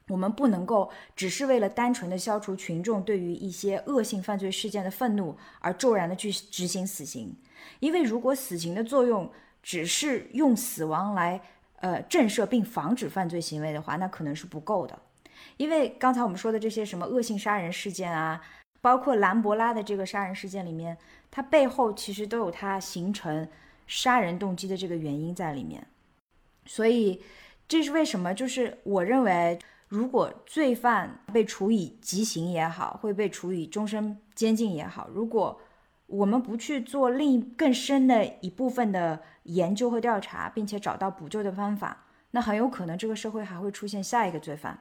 [0.10, 7.36] 我们不能够只是为了单纯的消除群众对于一些恶性犯罪事件的愤怒而骤然的去执行死刑，
[7.82, 9.30] 因为如果死刑的作用
[9.62, 11.41] 只是用死亡来
[11.82, 14.97] 呃震慑并防止犯罪行为的话，那可能是不够的。
[15.58, 18.41] 因为刚才我们说的这些什么恶性杀人事件啊，
[18.80, 20.97] 包括兰博拉的这个杀人事件里面，
[21.30, 23.45] 它背后其实都有它形成
[23.88, 25.86] 杀人动机的这个原因在里面。
[26.66, 27.22] 所以
[27.68, 28.34] 这是为什么？
[28.34, 29.60] 就是我认为。
[29.88, 35.60] 如果罪犯被处以极刑也好，会被处以终身监禁也好，如果
[36.08, 44.78] 我们不去做另一更深的一部分的研究和调查，并且找到补救的方法，那很有可能这个社会还会出现下一个罪犯。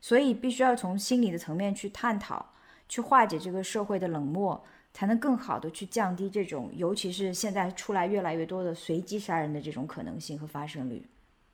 [0.00, 2.46] 所以，必须要从心理的层面去探讨，
[2.88, 11.04] 去化解这个社会的冷漠，才能更好的去降低这种，尤其是现在出来越来越多的随机杀人的这种可能性和发生率。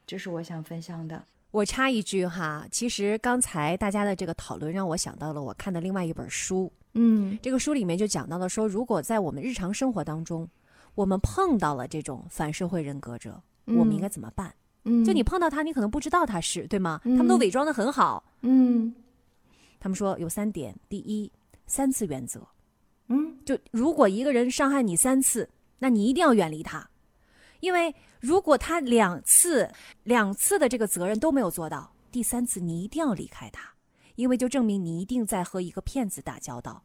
[0.07, 1.24] 这是我想分享的。
[1.55, 10.48] 我插一句哈，其实刚才大家的这个讨论让我想到了我看的另外一本书，嗯，这个书里面就讲到了说，如果在我们日常生活当中，
[10.96, 14.52] 我们碰到了这种反社会人格者，我们应该怎么办？
[14.82, 17.00] 嗯，就你碰到他，你可能不知道他是对吗？
[17.05, 18.92] 他们都伪装的很好，嗯，
[19.78, 21.30] 他们说有三点，第一，
[21.68, 22.44] 三次原则，
[23.07, 25.48] 嗯，就如果一个人伤害你三次，
[25.78, 26.90] 那你一定要远离他。
[27.64, 29.70] 因为如果他两次
[30.02, 33.70] 两次的这个责任都没有做到，第三次你一定要离开他，
[34.16, 36.82] 因为就证明你一定在和一个骗子打交道。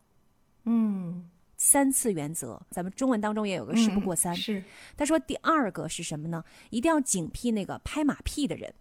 [0.63, 4.33] 嗯，三次原则，咱们中文当中也有个“事不过三”。
[4.37, 4.63] 是，
[4.95, 6.41] 他说第二个是什么呢？
[6.69, 8.73] 一定要警惕那个拍马屁的人，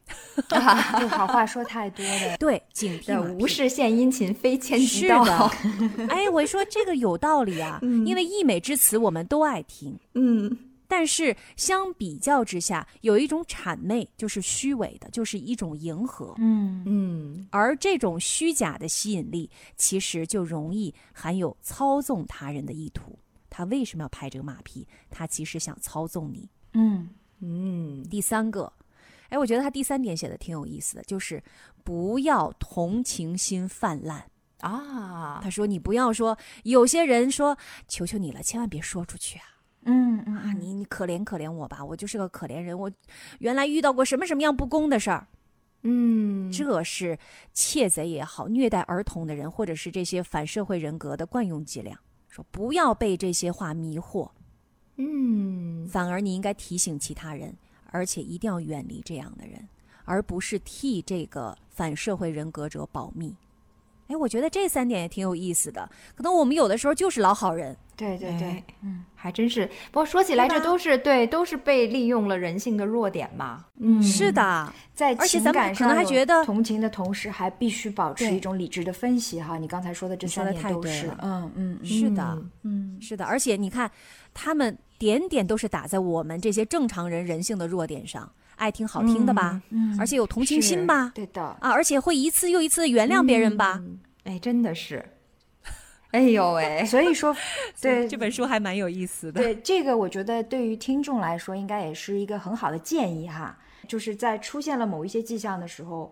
[1.00, 2.36] 就好话说太多了。
[2.36, 5.50] 对，警惕无事献殷勤，非千金道。
[6.08, 9.98] 哎，我说这个有道理啊，因为溢美之词我们都爱听。
[10.14, 10.56] 嗯。
[10.88, 16.34] 但是相比较之下，有一种谄媚，就是虚伪的，就是一种迎合。
[16.38, 23.18] 嗯嗯，而这种虚假的吸引力，其实就容易含有操纵他人的意图。
[23.50, 24.88] 他为什么要拍这个马屁？
[25.10, 26.48] 他其实想操纵你。
[26.72, 27.10] 嗯
[27.40, 28.02] 嗯。
[28.08, 28.72] 第三个，
[29.28, 31.42] 哎，我觉得他第三点写的挺有意思的，就是
[31.84, 34.30] 不要同情心泛滥
[34.60, 35.40] 啊。
[35.42, 39.44] 他说：“你不要说，有些人说，求求你了，千万别说出去啊。”
[39.84, 42.90] 嗯嗯啊，你你可怜可怜我吧，我就是个可怜人，我
[43.38, 45.26] 原来遇到过什么什么样不公的事儿。
[45.82, 47.16] 嗯，这是
[47.52, 51.98] 窃贼也好，虐待儿童的人，或者是这些反社会人格的惯用伎俩。
[52.28, 54.28] 说不要被这些话迷惑，
[54.96, 57.56] 嗯，反而你应该提醒其他人，
[57.90, 59.66] 而且一定要远离这样的人，
[60.04, 63.34] 而不是替这个反社会人格者保密。
[64.08, 65.88] 哎，我觉得这三点也挺有意思的。
[66.14, 69.66] 可能我们有的时候就是老好人，对对对哎，嗯，还真是。
[69.90, 73.64] 不过说起来，这都是对，都是被利用了人性的弱点嘛。
[73.80, 79.58] 嗯，是的，在而且咱们情感可能上还觉得同情的同时，还必须保持一种理智的分析哈。
[79.58, 83.24] 你刚才说的这三点都是嗯嗯嗯是的，嗯嗯，是的。
[83.24, 83.90] 而且你看，
[84.32, 93.82] 他们点点都是打在我们这些正常人人性的弱点上，爱听好听的吧，嗯而且有同情心吧，对的，啊，而且会一次又一次的原谅别人吧。
[93.84, 95.04] 嗯哎，真的是。
[96.12, 97.36] 哎呦喂，所以说，
[97.80, 99.42] 对这本书还蛮有意思的。
[99.42, 103.58] 对，这个我觉得对于听众来说，应该也是一个很好的建议哈。
[103.86, 106.10] 就是在出现了某一些迹象的时候，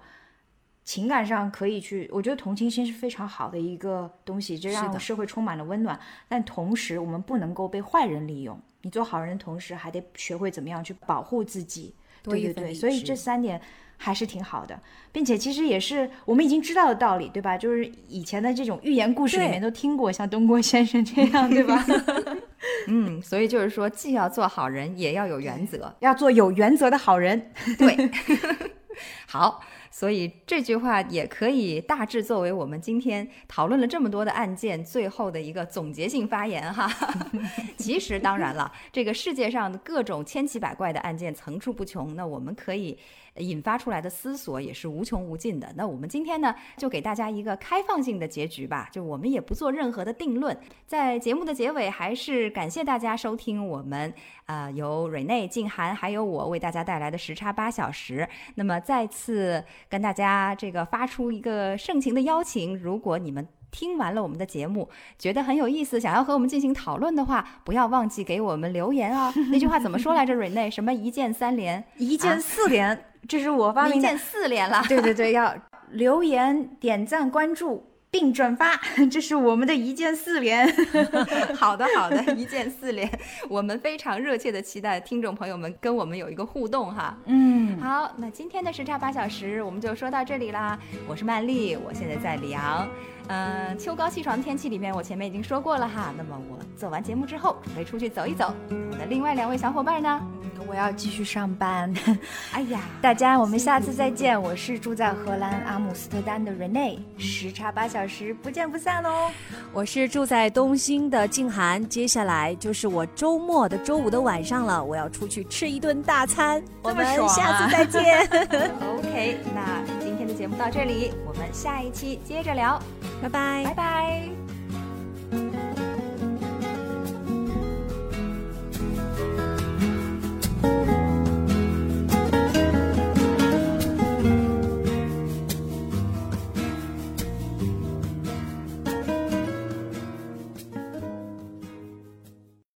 [0.85, 5.99] 情感上可以去，我觉得同情心是非常好的一个东西，这让社会充满了温暖。
[6.29, 8.61] 但同时，我们不能够被坏人利用。
[8.83, 11.95] 你做好人的同时，还得学会怎么样去保护自己。
[12.31, 13.61] 对对对，所以这三点
[13.97, 14.79] 还是挺好的，
[15.13, 17.57] 并且其实也是我们已经知道的道理，对吧？
[17.57, 21.85] 就是以前的这种寓言故事里面都听过，像东郭先生这样，对吧？
[22.89, 25.95] 嗯，所以就是说，既要做好人，也要有原则。
[26.01, 27.51] 要做有原则的好人。
[27.79, 28.11] 对，
[29.27, 29.61] 好，
[29.99, 36.87] 所以这句话也可以大致作为我们今天讨论了这么多的案件最后的一个总结性发言哈。
[37.79, 42.99] 其实当然了，这个世界上的各种千奇百怪的案件层出不穷，那我们可以
[43.39, 45.73] 引发出来的思索也是无穷无尽的。
[45.77, 50.57] 那我们今天呢，就给大家一个开放性的结局吧，就我们也不做任何的定论。
[50.87, 54.13] 在节目的结尾，还是感谢大家收听我们
[54.47, 58.29] 啊、呃由瑞内、静涵还有我为大家带来的时差八小时。
[58.55, 63.47] 那么再次跟大家这个发出一个盛情的邀请，如果你们。
[63.77, 64.89] 听完了我们的节目，
[65.19, 69.31] 觉得很有意思，想要和我们进行讨论的话，不要忘记给我们留言哦。
[69.53, 70.33] 那句话怎么说来着？
[70.33, 74.17] 瑞内什么一键三连，一键四连，这是我发明的一键。
[74.17, 74.83] 四连了。
[74.89, 75.55] 对对对，要
[75.91, 78.81] 留言、点赞、关注并转发，
[79.13, 80.67] 这是我们的一键四连。
[81.55, 83.11] 好的，好的，一键四连，
[83.49, 87.17] 我们非常热切的期待听众朋友们跟我们有一个互动哈。
[87.27, 90.79] 嗯，好，那今天的时差八小时我们就说到这里啦。
[91.07, 92.89] 我是曼丽，我现在在里昂。
[93.29, 96.13] 嗯、秋高气爽的天气里面，我前面已经说过了哈。
[96.17, 98.55] 那么我做完节目之后，准备出去走一走。
[98.71, 100.21] 我的另外两位小伙伴呢？
[100.69, 101.93] 我要继续上班。
[102.51, 104.41] 哎呀， 大家，我们下次再见。
[104.41, 109.31] 我是住在荷兰阿姆斯特丹的 Rene，时差八小时，不见不散喽。
[109.73, 116.61] 我是住在东兴的静涵，接下来就是我周末的周五的晚上了，我要出去吃一顿大餐。
[116.83, 118.03] 我们下次再见，
[118.81, 122.81] OK，那今天的节目到这里，我们下一期接着聊，
[123.23, 124.36] 拜拜拜拜。